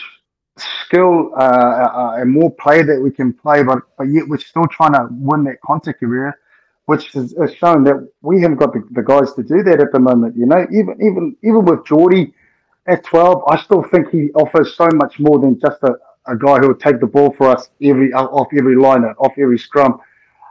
skill 0.60 1.32
uh, 1.36 1.40
uh, 1.40 2.16
and 2.18 2.30
more 2.30 2.50
play 2.50 2.82
that 2.82 3.00
we 3.00 3.10
can 3.10 3.32
play, 3.32 3.62
but 3.62 3.80
but 3.96 4.04
yet 4.04 4.28
we're 4.28 4.38
still 4.38 4.66
trying 4.66 4.92
to 4.92 5.08
win 5.10 5.44
that 5.44 5.60
contact 5.64 6.02
area, 6.02 6.34
which 6.86 7.12
has, 7.12 7.34
has 7.38 7.54
shown 7.54 7.84
that 7.84 8.08
we 8.22 8.40
haven't 8.40 8.58
got 8.58 8.72
the, 8.72 8.86
the, 8.92 9.02
guys 9.02 9.32
to 9.34 9.42
do 9.42 9.62
that 9.62 9.80
at 9.80 9.92
the 9.92 9.98
moment. 9.98 10.36
You 10.36 10.46
know, 10.46 10.66
even 10.70 10.94
even 11.00 11.36
even 11.42 11.64
with 11.64 11.84
Jordie 11.84 12.32
at 12.86 13.04
twelve, 13.04 13.42
I 13.48 13.56
still 13.62 13.82
think 13.82 14.10
he 14.10 14.30
offers 14.32 14.74
so 14.74 14.88
much 14.94 15.18
more 15.18 15.38
than 15.38 15.58
just 15.60 15.82
a, 15.82 15.94
a 16.26 16.36
guy 16.36 16.58
who 16.58 16.68
will 16.68 16.74
take 16.74 17.00
the 17.00 17.06
ball 17.06 17.34
for 17.34 17.48
us 17.50 17.70
every 17.82 18.12
off 18.12 18.48
every 18.56 18.76
liner, 18.76 19.14
off 19.18 19.32
every 19.38 19.58
scrum. 19.58 20.00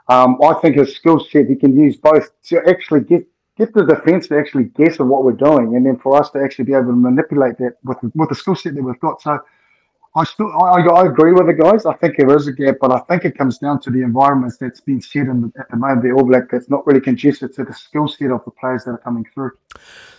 Um, 0.10 0.38
I 0.42 0.54
think 0.62 0.78
his 0.78 0.96
skill 0.96 1.20
set 1.20 1.48
he 1.48 1.56
can 1.56 1.78
use 1.78 1.98
both 1.98 2.30
to 2.50 2.62
actually 2.68 3.02
get 3.02 3.28
get 3.58 3.74
the 3.74 3.84
defence 3.84 4.28
to 4.28 4.38
actually 4.38 4.66
guess 4.66 5.00
at 5.00 5.06
what 5.06 5.24
we're 5.24 5.32
doing, 5.34 5.76
and 5.76 5.86
then 5.86 5.98
for 5.98 6.20
us 6.20 6.30
to 6.32 6.40
actually 6.40 6.66
be 6.66 6.74
able 6.74 6.88
to 6.88 6.94
manipulate 6.94 7.58
that 7.58 7.78
with 7.84 7.98
with 8.16 8.30
the 8.30 8.36
skill 8.36 8.56
set 8.56 8.76
that 8.76 8.84
we've 8.84 9.00
got. 9.00 9.22
So. 9.22 9.40
I 10.18 10.24
still, 10.24 10.52
I, 10.52 10.82
I, 10.82 11.06
agree 11.06 11.32
with 11.32 11.46
the 11.46 11.54
guys. 11.54 11.86
I 11.86 11.94
think 11.94 12.18
there 12.18 12.36
is 12.36 12.48
a 12.48 12.52
gap, 12.52 12.78
but 12.82 12.92
I 12.92 13.00
think 13.02 13.24
it 13.24 13.38
comes 13.38 13.60
down 13.60 13.80
to 13.82 13.92
the 13.92 14.02
environments 14.02 14.58
that's 14.58 14.82
been 14.82 15.00
set 15.00 15.28
in 15.28 15.42
the, 15.42 15.52
at 15.60 15.70
the 15.70 15.78
moment. 15.78 16.02
The 16.02 16.12
All 16.12 16.24
Black 16.24 16.50
that's 16.50 16.70
not 16.72 16.88
really 16.88 17.02
conducive 17.02 17.54
to 17.56 17.64
the 17.64 17.74
skill 17.74 18.08
set 18.08 18.32
of 18.32 18.44
the 18.44 18.50
players 18.50 18.86
that 18.86 18.92
are 18.92 18.98
coming 18.98 19.26
through. 19.32 19.52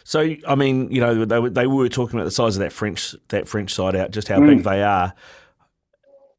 So, 0.04 0.36
I 0.46 0.54
mean, 0.54 0.88
you 0.92 1.00
know, 1.00 1.24
they, 1.24 1.48
they 1.48 1.66
were 1.66 1.88
talking 1.88 2.16
about 2.16 2.26
the 2.26 2.30
size 2.30 2.56
of 2.56 2.60
that 2.60 2.72
French 2.72 3.16
that 3.28 3.48
French 3.48 3.74
side 3.74 3.96
out, 3.96 4.12
just 4.12 4.28
how 4.28 4.38
mm. 4.38 4.46
big 4.46 4.62
they 4.62 4.84
are. 4.84 5.14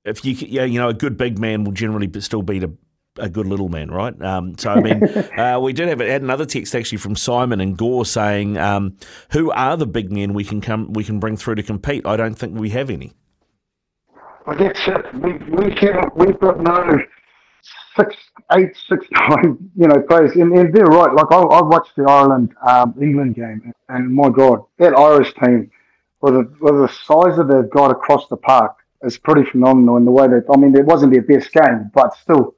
If 0.05 0.23
you, 0.23 0.35
yeah, 0.35 0.63
you 0.63 0.79
know, 0.79 0.87
a 0.87 0.93
good 0.93 1.17
big 1.17 1.37
man 1.37 1.65
will 1.65 1.73
generally 1.73 2.09
still 2.21 2.41
beat 2.41 2.63
a 2.63 2.71
a 3.17 3.27
good 3.27 3.45
little 3.45 3.67
man, 3.67 3.91
right? 3.91 4.19
Um, 4.21 4.57
so 4.57 4.71
I 4.71 4.79
mean, 4.79 5.03
uh, 5.37 5.59
we 5.61 5.73
did 5.73 5.89
have 5.89 5.99
had 5.99 6.21
another 6.21 6.45
text 6.45 6.73
actually 6.73 6.99
from 6.99 7.17
Simon 7.17 7.59
and 7.59 7.77
Gore 7.77 8.05
saying, 8.05 8.57
um, 8.57 8.95
"Who 9.31 9.51
are 9.51 9.75
the 9.75 9.85
big 9.85 10.13
men 10.13 10.33
we 10.33 10.45
can 10.45 10.61
come 10.61 10.93
we 10.93 11.03
can 11.03 11.19
bring 11.19 11.35
through 11.35 11.55
to 11.55 11.63
compete?" 11.63 12.05
I 12.05 12.15
don't 12.15 12.35
think 12.35 12.57
we 12.57 12.69
have 12.69 12.89
any. 12.89 13.11
Well, 14.45 14.57
that's 14.57 14.79
it. 14.87 15.13
We 15.13 15.33
we 15.33 15.75
have 15.81 16.11
we've 16.15 16.39
got 16.39 16.59
no 16.59 16.99
six, 17.95 18.15
eight, 18.53 18.75
six, 18.87 19.05
nine, 19.29 19.57
you 19.75 19.87
know, 19.87 20.01
players, 20.07 20.31
and, 20.33 20.51
and 20.57 20.73
they're 20.73 20.85
right. 20.85 21.13
Like 21.13 21.31
I, 21.31 21.39
I 21.39 21.61
watched 21.61 21.95
the 21.95 22.03
Ireland 22.03 22.53
um, 22.67 22.95
England 23.01 23.35
game, 23.35 23.73
and 23.89 24.13
my 24.13 24.29
God, 24.29 24.63
that 24.77 24.97
Irish 24.97 25.33
team 25.33 25.69
with 26.21 26.33
the, 26.33 26.53
with 26.59 26.75
the 26.75 26.87
size 26.87 27.37
that 27.37 27.47
they've 27.49 27.69
got 27.69 27.91
across 27.91 28.27
the 28.27 28.37
park 28.37 28.75
is 29.03 29.17
pretty 29.17 29.49
phenomenal 29.49 29.97
in 29.97 30.05
the 30.05 30.11
way 30.11 30.27
that 30.27 30.45
I 30.53 30.57
mean, 30.57 30.75
it 30.75 30.85
wasn't 30.85 31.13
their 31.13 31.21
best 31.21 31.51
game, 31.53 31.91
but 31.93 32.15
still 32.15 32.55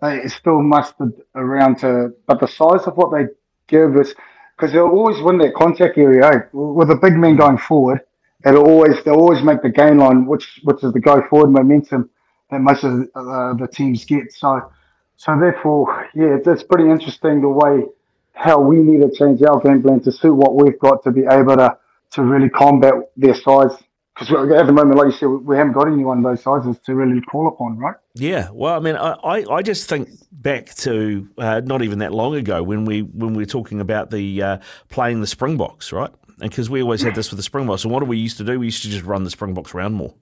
they 0.00 0.26
still 0.28 0.62
mustered 0.62 1.12
around 1.34 1.78
to, 1.80 2.14
but 2.26 2.40
the 2.40 2.46
size 2.46 2.86
of 2.86 2.96
what 2.96 3.10
they 3.12 3.26
give 3.66 3.96
us, 3.96 4.14
because 4.56 4.72
they'll 4.72 4.86
always 4.86 5.20
win 5.22 5.38
that 5.38 5.54
contact 5.54 5.98
area 5.98 6.24
eh? 6.26 6.38
with 6.52 6.90
a 6.90 6.96
big 6.96 7.14
man 7.14 7.36
going 7.36 7.58
forward. 7.58 8.00
It'll 8.44 8.66
always 8.66 9.02
they'll 9.04 9.14
always 9.14 9.42
make 9.42 9.62
the 9.62 9.70
gain 9.70 9.98
line, 9.98 10.26
which 10.26 10.60
which 10.62 10.82
is 10.84 10.92
the 10.92 11.00
go 11.00 11.22
forward 11.28 11.50
momentum 11.50 12.10
that 12.50 12.60
most 12.60 12.84
of 12.84 12.98
the, 12.98 13.10
uh, 13.14 13.54
the 13.54 13.68
teams 13.68 14.04
get. 14.04 14.32
So 14.32 14.70
so 15.16 15.38
therefore, 15.38 16.08
yeah, 16.14 16.36
it's, 16.36 16.46
it's 16.46 16.62
pretty 16.62 16.88
interesting 16.88 17.40
the 17.40 17.48
way 17.48 17.84
how 18.32 18.60
we 18.60 18.76
need 18.76 19.00
to 19.00 19.10
change 19.16 19.42
our 19.42 19.60
game 19.60 19.82
plan 19.82 20.00
to 20.00 20.12
suit 20.12 20.34
what 20.34 20.54
we've 20.54 20.78
got 20.78 21.02
to 21.04 21.10
be 21.10 21.22
able 21.28 21.56
to 21.56 21.76
to 22.12 22.22
really 22.22 22.48
combat 22.48 22.94
their 23.16 23.34
size 23.34 23.76
because 24.18 24.50
at 24.52 24.66
the 24.66 24.72
moment, 24.72 24.98
like 24.98 25.06
you 25.06 25.12
said, 25.12 25.26
we 25.26 25.56
haven't 25.56 25.74
got 25.74 25.86
anyone 25.86 26.18
of 26.18 26.24
those 26.24 26.42
sizes 26.42 26.76
to 26.86 26.94
really 26.94 27.20
call 27.20 27.46
upon, 27.46 27.78
right? 27.78 27.94
Yeah, 28.14 28.48
well, 28.52 28.74
I 28.74 28.80
mean, 28.80 28.96
I, 28.96 29.44
I 29.48 29.62
just 29.62 29.88
think 29.88 30.08
back 30.32 30.74
to 30.76 31.28
uh, 31.38 31.60
not 31.64 31.82
even 31.82 32.00
that 32.00 32.12
long 32.12 32.34
ago 32.34 32.62
when 32.62 32.84
we 32.84 33.02
when 33.02 33.34
we 33.34 33.42
were 33.42 33.48
talking 33.48 33.80
about 33.80 34.10
the 34.10 34.42
uh, 34.42 34.58
playing 34.88 35.20
the 35.20 35.26
Springboks, 35.26 35.92
right? 35.92 36.10
And 36.40 36.50
because 36.50 36.70
we 36.70 36.82
always 36.82 37.02
had 37.02 37.14
this 37.14 37.30
with 37.30 37.38
the 37.38 37.42
Springboks, 37.42 37.84
and 37.84 37.92
what 37.92 38.00
do 38.00 38.06
we 38.06 38.16
used 38.16 38.36
to 38.38 38.44
do? 38.44 38.60
We 38.60 38.66
used 38.66 38.82
to 38.82 38.88
just 38.88 39.04
run 39.04 39.24
the 39.24 39.30
Springboks 39.30 39.74
around 39.74 39.94
more, 39.94 40.14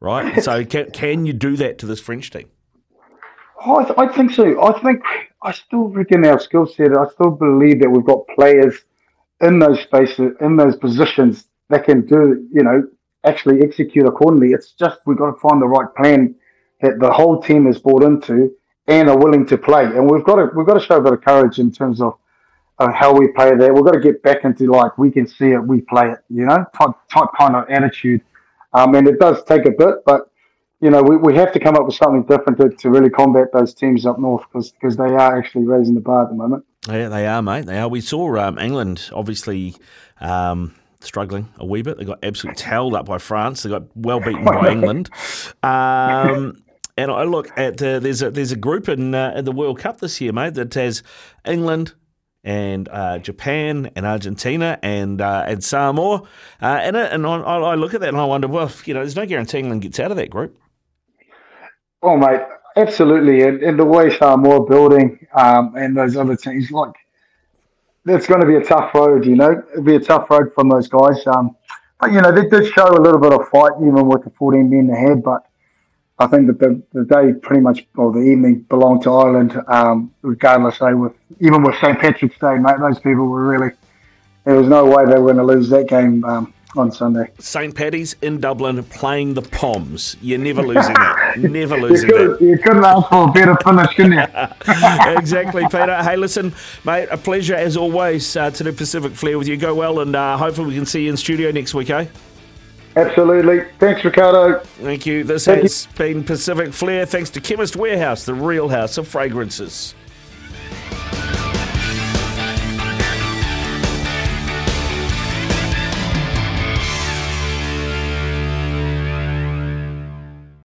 right? 0.00 0.42
so 0.44 0.64
can 0.64 0.90
can 0.90 1.26
you 1.26 1.32
do 1.32 1.56
that 1.56 1.78
to 1.78 1.86
this 1.86 2.00
French 2.00 2.30
team? 2.30 2.50
Oh, 3.64 3.76
I, 3.76 3.84
th- 3.84 3.98
I 3.98 4.08
think 4.08 4.32
so. 4.32 4.62
I 4.62 4.80
think 4.80 5.02
I 5.42 5.52
still 5.52 5.88
reckon 5.88 6.26
our 6.26 6.40
skill 6.40 6.66
set. 6.66 6.96
I 6.96 7.06
still 7.12 7.30
believe 7.30 7.80
that 7.80 7.90
we've 7.90 8.04
got 8.04 8.26
players 8.34 8.76
in 9.40 9.58
those 9.58 9.80
spaces, 9.80 10.32
in 10.40 10.56
those 10.56 10.76
positions 10.76 11.46
that 11.68 11.84
can 11.84 12.06
do, 12.06 12.46
you 12.52 12.62
know, 12.62 12.86
actually 13.24 13.62
execute 13.62 14.06
accordingly. 14.06 14.52
It's 14.52 14.72
just 14.72 15.00
we've 15.06 15.16
got 15.16 15.32
to 15.32 15.40
find 15.40 15.62
the 15.62 15.66
right 15.66 15.88
plan 15.96 16.34
that 16.80 16.98
the 16.98 17.12
whole 17.12 17.40
team 17.40 17.66
is 17.66 17.78
bought 17.78 18.02
into 18.02 18.52
and 18.88 19.08
are 19.08 19.16
willing 19.16 19.46
to 19.46 19.56
play. 19.56 19.84
And 19.84 20.10
we've 20.10 20.24
got 20.24 20.36
to 20.36 20.50
we've 20.54 20.66
got 20.66 20.74
to 20.74 20.84
show 20.84 20.96
a 20.96 21.00
bit 21.00 21.12
of 21.12 21.22
courage 21.22 21.58
in 21.58 21.70
terms 21.70 22.00
of 22.00 22.18
uh, 22.82 22.92
how 22.92 23.14
we 23.14 23.28
play 23.28 23.54
there. 23.56 23.72
We've 23.72 23.84
got 23.84 23.92
to 23.92 24.00
get 24.00 24.22
back 24.22 24.44
into 24.44 24.70
like 24.70 24.98
we 24.98 25.10
can 25.10 25.26
see 25.26 25.50
it, 25.50 25.58
we 25.58 25.80
play 25.82 26.10
it, 26.10 26.18
you 26.28 26.44
know, 26.44 26.64
type 26.76 26.90
type 27.10 27.28
kind 27.38 27.56
of 27.56 27.68
attitude. 27.68 28.22
Um, 28.72 28.94
and 28.94 29.06
it 29.06 29.18
does 29.18 29.42
take 29.44 29.66
a 29.66 29.70
bit, 29.70 30.04
but 30.04 30.30
you 30.80 30.90
know, 30.90 31.02
we, 31.02 31.16
we 31.16 31.36
have 31.36 31.52
to 31.52 31.60
come 31.60 31.76
up 31.76 31.86
with 31.86 31.94
something 31.94 32.24
different 32.24 32.58
to, 32.58 32.70
to 32.70 32.90
really 32.90 33.10
combat 33.10 33.52
those 33.52 33.72
teams 33.72 34.04
up 34.04 34.18
north 34.18 34.44
because 34.52 34.96
they 34.96 35.04
are 35.04 35.38
actually 35.38 35.64
raising 35.64 35.94
the 35.94 36.00
bar 36.00 36.24
at 36.24 36.30
the 36.30 36.34
moment. 36.34 36.64
Yeah, 36.88 37.08
they 37.08 37.26
are, 37.28 37.40
mate. 37.40 37.66
They 37.66 37.78
are. 37.78 37.88
We 37.88 38.00
saw 38.00 38.36
um, 38.38 38.58
England 38.58 39.08
obviously 39.12 39.76
um, 40.20 40.74
struggling 41.00 41.48
a 41.58 41.66
wee 41.66 41.82
bit. 41.82 41.98
They 41.98 42.04
got 42.04 42.18
absolutely 42.24 42.60
towed 42.60 42.94
up 42.94 43.06
by 43.06 43.18
France. 43.18 43.62
They 43.62 43.70
got 43.70 43.84
well 43.94 44.18
beaten 44.18 44.44
by 44.44 44.68
England. 44.72 45.08
Um, 45.62 46.64
and 46.96 47.10
I 47.10 47.22
look 47.22 47.56
at 47.56 47.80
uh, 47.80 48.00
there's 48.00 48.20
a 48.20 48.30
there's 48.30 48.52
a 48.52 48.56
group 48.56 48.88
in 48.88 49.14
uh, 49.14 49.34
in 49.36 49.44
the 49.44 49.52
World 49.52 49.78
Cup 49.78 50.00
this 50.00 50.20
year, 50.20 50.32
mate, 50.32 50.54
that 50.54 50.74
has 50.74 51.04
England 51.46 51.94
and 52.44 52.88
uh, 52.88 53.18
Japan 53.18 53.90
and 53.94 54.04
Argentina 54.04 54.78
and 54.82 55.20
uh, 55.20 55.44
and 55.46 55.62
Samoa 55.62 56.22
uh, 56.60 56.80
it. 56.82 56.94
And 56.94 57.26
I, 57.26 57.36
I, 57.40 57.74
look 57.74 57.94
at 57.94 58.00
that 58.00 58.08
and 58.08 58.18
I 58.18 58.24
wonder, 58.24 58.48
well, 58.48 58.70
you 58.84 58.94
know, 58.94 59.00
there's 59.00 59.16
no 59.16 59.26
guarantee 59.26 59.58
England 59.58 59.82
gets 59.82 60.00
out 60.00 60.10
of 60.10 60.16
that 60.16 60.30
group. 60.30 60.58
Oh, 62.02 62.16
mate, 62.16 62.40
absolutely. 62.76 63.42
And, 63.42 63.62
and 63.62 63.78
the 63.78 63.84
way 63.84 64.16
Samoa 64.16 64.66
building 64.66 65.24
um, 65.34 65.74
and 65.76 65.96
those 65.96 66.16
other 66.16 66.36
teams, 66.36 66.70
like 66.72 66.94
it's 68.06 68.26
going 68.26 68.40
to 68.40 68.46
be 68.46 68.56
a 68.56 68.64
tough 68.64 68.92
road, 68.94 69.24
you 69.24 69.36
know. 69.36 69.62
It'll 69.72 69.84
be 69.84 69.94
a 69.94 70.00
tough 70.00 70.28
road 70.28 70.52
from 70.54 70.68
those 70.68 70.88
guys. 70.88 71.24
Um, 71.26 71.56
but 72.00 72.12
you 72.12 72.20
know, 72.20 72.32
they 72.32 72.48
did 72.48 72.72
show 72.72 72.88
a 72.88 73.00
little 73.00 73.20
bit 73.20 73.32
of 73.32 73.48
fight 73.48 73.72
even 73.80 74.08
with 74.08 74.24
the 74.24 74.30
14 74.30 74.68
men 74.68 74.90
ahead. 74.90 75.22
But 75.22 75.46
I 76.22 76.26
think 76.28 76.46
that 76.46 76.58
the, 76.58 76.82
the 76.92 77.04
day 77.04 77.32
pretty 77.32 77.62
much, 77.62 77.86
or 77.96 78.12
the 78.12 78.20
evening, 78.20 78.60
belonged 78.68 79.02
to 79.02 79.12
Ireland, 79.12 79.60
um, 79.66 80.14
regardless. 80.22 80.78
They 80.78 80.94
with 80.94 81.14
even 81.40 81.62
with 81.62 81.74
St 81.80 81.98
Patrick's 81.98 82.38
Day, 82.38 82.58
mate. 82.58 82.76
Those 82.78 82.98
people 82.98 83.26
were 83.26 83.46
really. 83.46 83.72
There 84.44 84.56
was 84.56 84.68
no 84.68 84.84
way 84.84 85.04
they 85.04 85.18
were 85.18 85.32
going 85.32 85.36
to 85.36 85.44
lose 85.44 85.68
that 85.70 85.88
game. 85.88 86.24
Um, 86.24 86.54
on 86.76 86.90
Sunday. 86.90 87.30
St. 87.38 87.74
Paddy's 87.74 88.16
in 88.22 88.40
Dublin 88.40 88.82
playing 88.84 89.34
the 89.34 89.42
Poms. 89.42 90.16
You're 90.22 90.38
never 90.38 90.62
losing 90.62 90.94
that. 90.94 91.38
never 91.38 91.76
losing 91.80 92.08
you 92.08 92.16
could, 92.16 92.30
that. 92.30 92.40
You 92.40 92.58
couldn't 92.58 92.84
ask 92.84 93.08
for 93.08 93.28
a 93.28 93.32
better 93.32 93.56
finish, 93.62 93.94
couldn't 93.94 94.12
you? 94.12 95.18
exactly, 95.18 95.64
Pita. 95.64 96.02
Hey, 96.02 96.16
listen, 96.16 96.54
mate, 96.84 97.08
a 97.10 97.18
pleasure 97.18 97.54
as 97.54 97.76
always 97.76 98.36
uh, 98.36 98.50
to 98.52 98.64
do 98.64 98.72
Pacific 98.72 99.12
Flair 99.12 99.38
with 99.38 99.48
you. 99.48 99.56
Go 99.56 99.74
well, 99.74 100.00
and 100.00 100.16
uh, 100.16 100.36
hopefully 100.38 100.68
we 100.68 100.74
can 100.74 100.86
see 100.86 101.04
you 101.04 101.10
in 101.10 101.16
studio 101.16 101.50
next 101.50 101.74
week, 101.74 101.90
eh? 101.90 102.06
Absolutely. 102.96 103.64
Thanks, 103.78 104.04
Riccardo. 104.04 104.60
Thank 104.60 105.06
you. 105.06 105.24
This 105.24 105.46
Thank 105.46 105.62
has 105.62 105.86
you. 105.86 105.92
been 105.96 106.24
Pacific 106.24 106.72
Flair. 106.72 107.06
Thanks 107.06 107.30
to 107.30 107.40
Chemist 107.40 107.76
Warehouse, 107.76 108.24
the 108.24 108.34
real 108.34 108.68
house 108.68 108.98
of 108.98 109.08
fragrances. 109.08 109.94